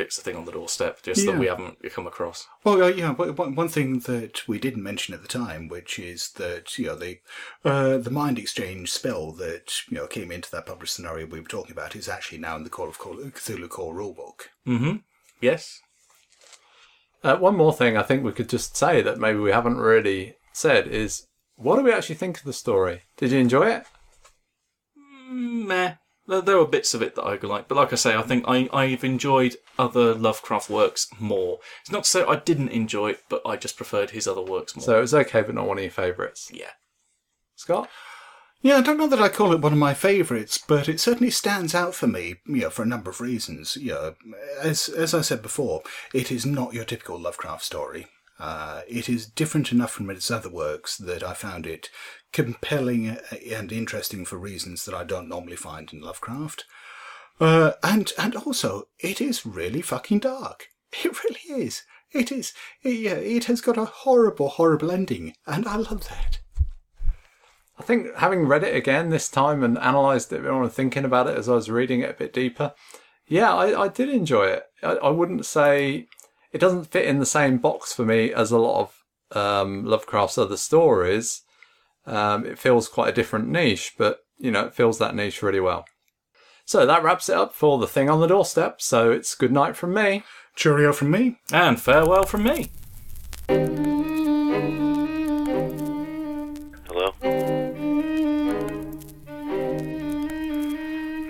bits 0.00 0.16
of 0.18 0.24
thing 0.24 0.36
on 0.36 0.44
the 0.46 0.52
doorstep, 0.58 1.02
just 1.02 1.20
Yeah. 1.24 1.32
that 1.32 1.38
we 1.40 1.46
haven't 1.52 1.76
come 1.96 2.06
across. 2.06 2.46
Well, 2.64 2.82
uh, 2.82 2.88
yeah, 3.00 3.10
one- 3.20 3.36
one 3.36 3.54
one 3.62 3.68
thing 3.76 4.00
that 4.10 4.34
we 4.48 4.58
didn't 4.58 4.82
mention 4.90 5.14
at 5.14 5.22
the 5.22 5.28
time, 5.44 5.62
which 5.68 5.98
is 5.98 6.20
that 6.42 6.66
you 6.78 6.86
know 6.86 6.96
the 7.04 7.20
uh, 7.64 7.98
the 8.06 8.10
mind 8.22 8.38
exchange 8.38 8.86
spell 8.90 9.32
that 9.44 9.66
you 9.88 9.96
know 9.96 10.06
came 10.06 10.30
into 10.36 10.50
that 10.50 10.66
published 10.66 10.94
scenario 10.94 11.26
we 11.26 11.40
were 11.40 11.48
talking 11.56 11.72
about 11.72 11.94
is 11.96 12.08
actually 12.08 12.38
now 12.38 12.56
in 12.56 12.64
the 12.64 12.70
Call 12.76 12.88
of 12.88 12.98
Call- 12.98 13.16
Cthulhu 13.38 13.68
core 13.68 13.94
rulebook. 13.94 14.38
Mm-hmm. 14.66 14.96
Yes. 15.40 15.80
Uh, 17.22 17.36
one 17.36 17.56
more 17.56 17.74
thing 17.80 17.96
I 17.98 18.02
think 18.02 18.24
we 18.24 18.32
could 18.32 18.48
just 18.48 18.76
say 18.76 19.02
that 19.02 19.18
maybe 19.24 19.38
we 19.38 19.52
haven't 19.52 19.76
really 19.76 20.36
said 20.54 20.86
is 20.88 21.26
what 21.56 21.76
do 21.76 21.82
we 21.82 21.92
actually 21.92 22.14
think 22.22 22.38
of 22.38 22.44
the 22.44 22.52
story? 22.64 23.02
Did 23.18 23.32
you 23.32 23.38
enjoy 23.38 23.66
it? 23.76 23.84
Meh. 25.30 25.94
There, 26.30 26.40
there 26.40 26.58
were 26.58 26.66
bits 26.66 26.94
of 26.94 27.02
it 27.02 27.16
that 27.16 27.24
I 27.24 27.34
like, 27.34 27.66
but 27.66 27.74
like 27.74 27.92
I 27.92 27.96
say, 27.96 28.14
I 28.14 28.22
think 28.22 28.44
I, 28.46 28.68
I've 28.72 29.02
enjoyed 29.02 29.56
other 29.76 30.14
Lovecraft 30.14 30.70
works 30.70 31.08
more. 31.18 31.58
It's 31.80 31.90
not 31.90 32.04
to 32.04 32.08
say 32.10 32.22
I 32.22 32.36
didn't 32.36 32.68
enjoy 32.68 33.10
it, 33.10 33.24
but 33.28 33.42
I 33.44 33.56
just 33.56 33.76
preferred 33.76 34.10
his 34.10 34.28
other 34.28 34.40
works 34.40 34.76
more. 34.76 34.84
So 34.84 34.98
it 34.98 35.00
was 35.00 35.14
okay, 35.14 35.42
but 35.42 35.56
not 35.56 35.66
one 35.66 35.78
of 35.78 35.82
your 35.82 35.90
favourites. 35.90 36.48
yeah. 36.54 36.70
Scott? 37.56 37.90
Yeah, 38.62 38.76
I 38.76 38.82
don't 38.82 38.98
know 38.98 39.08
that 39.08 39.20
I 39.20 39.28
call 39.28 39.52
it 39.52 39.60
one 39.60 39.72
of 39.72 39.78
my 39.78 39.92
favourites, 39.92 40.56
but 40.56 40.88
it 40.88 41.00
certainly 41.00 41.30
stands 41.30 41.74
out 41.74 41.94
for 41.94 42.06
me, 42.06 42.36
you 42.46 42.60
know, 42.60 42.70
for 42.70 42.82
a 42.82 42.86
number 42.86 43.10
of 43.10 43.20
reasons. 43.20 43.76
You 43.76 43.92
know, 43.92 44.14
as 44.60 44.88
as 44.88 45.14
I 45.14 45.22
said 45.22 45.42
before, 45.42 45.82
it 46.14 46.30
is 46.30 46.46
not 46.46 46.74
your 46.74 46.84
typical 46.84 47.18
Lovecraft 47.18 47.64
story. 47.64 48.06
Uh, 48.38 48.82
it 48.88 49.08
is 49.08 49.26
different 49.26 49.72
enough 49.72 49.90
from 49.90 50.08
its 50.10 50.30
other 50.30 50.48
works 50.48 50.96
that 50.96 51.22
I 51.22 51.34
found 51.34 51.66
it 51.66 51.90
compelling 52.32 53.18
and 53.50 53.72
interesting 53.72 54.24
for 54.24 54.36
reasons 54.36 54.84
that 54.84 54.94
I 54.94 55.04
don't 55.04 55.28
normally 55.28 55.56
find 55.56 55.92
in 55.92 56.00
Lovecraft. 56.00 56.64
Uh, 57.40 57.72
and 57.82 58.12
and 58.18 58.36
also, 58.36 58.88
it 58.98 59.20
is 59.20 59.46
really 59.46 59.82
fucking 59.82 60.20
dark. 60.20 60.68
It 61.04 61.22
really 61.22 61.62
is. 61.66 61.82
It 62.12 62.32
is. 62.32 62.52
yeah, 62.82 63.14
it 63.14 63.44
has 63.44 63.60
got 63.60 63.78
a 63.78 63.84
horrible, 63.84 64.48
horrible 64.48 64.90
ending, 64.90 65.34
and 65.46 65.66
I 65.68 65.76
love 65.76 66.08
that. 66.08 66.40
I 67.78 67.82
think 67.82 68.14
having 68.16 68.46
read 68.46 68.64
it 68.64 68.74
again 68.74 69.08
this 69.08 69.28
time 69.28 69.62
and 69.62 69.78
analysed 69.78 70.32
it 70.32 70.44
and 70.44 70.72
thinking 70.72 71.04
about 71.04 71.28
it 71.28 71.38
as 71.38 71.48
I 71.48 71.54
was 71.54 71.70
reading 71.70 72.00
it 72.00 72.10
a 72.10 72.14
bit 72.14 72.32
deeper, 72.32 72.74
yeah, 73.26 73.54
I, 73.54 73.84
I 73.84 73.88
did 73.88 74.08
enjoy 74.08 74.48
it. 74.48 74.64
I, 74.82 74.94
I 74.96 75.08
wouldn't 75.10 75.46
say 75.46 76.08
it 76.52 76.58
doesn't 76.58 76.90
fit 76.90 77.06
in 77.06 77.20
the 77.20 77.26
same 77.26 77.58
box 77.58 77.92
for 77.92 78.04
me 78.04 78.34
as 78.34 78.50
a 78.50 78.58
lot 78.58 78.80
of 78.80 79.36
um, 79.36 79.84
Lovecraft's 79.84 80.36
other 80.36 80.56
stories. 80.56 81.42
Um, 82.10 82.44
it 82.44 82.58
feels 82.58 82.88
quite 82.88 83.08
a 83.08 83.14
different 83.14 83.48
niche, 83.48 83.94
but 83.96 84.18
you 84.38 84.50
know, 84.50 84.66
it 84.66 84.74
fills 84.74 84.98
that 84.98 85.14
niche 85.14 85.42
really 85.42 85.60
well. 85.60 85.84
So 86.64 86.84
that 86.84 87.04
wraps 87.04 87.28
it 87.28 87.36
up 87.36 87.54
for 87.54 87.78
the 87.78 87.86
thing 87.86 88.10
on 88.10 88.20
the 88.20 88.26
doorstep. 88.26 88.82
So 88.82 89.10
it's 89.10 89.34
good 89.34 89.52
night 89.52 89.76
from 89.76 89.94
me. 89.94 90.24
Cheerio 90.56 90.92
from 90.92 91.10
me. 91.10 91.38
And 91.52 91.80
farewell 91.80 92.24
from 92.24 92.42
me. 92.44 92.70
Hello? 96.86 97.12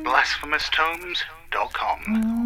BlasphemousTomes.com. 0.05 2.40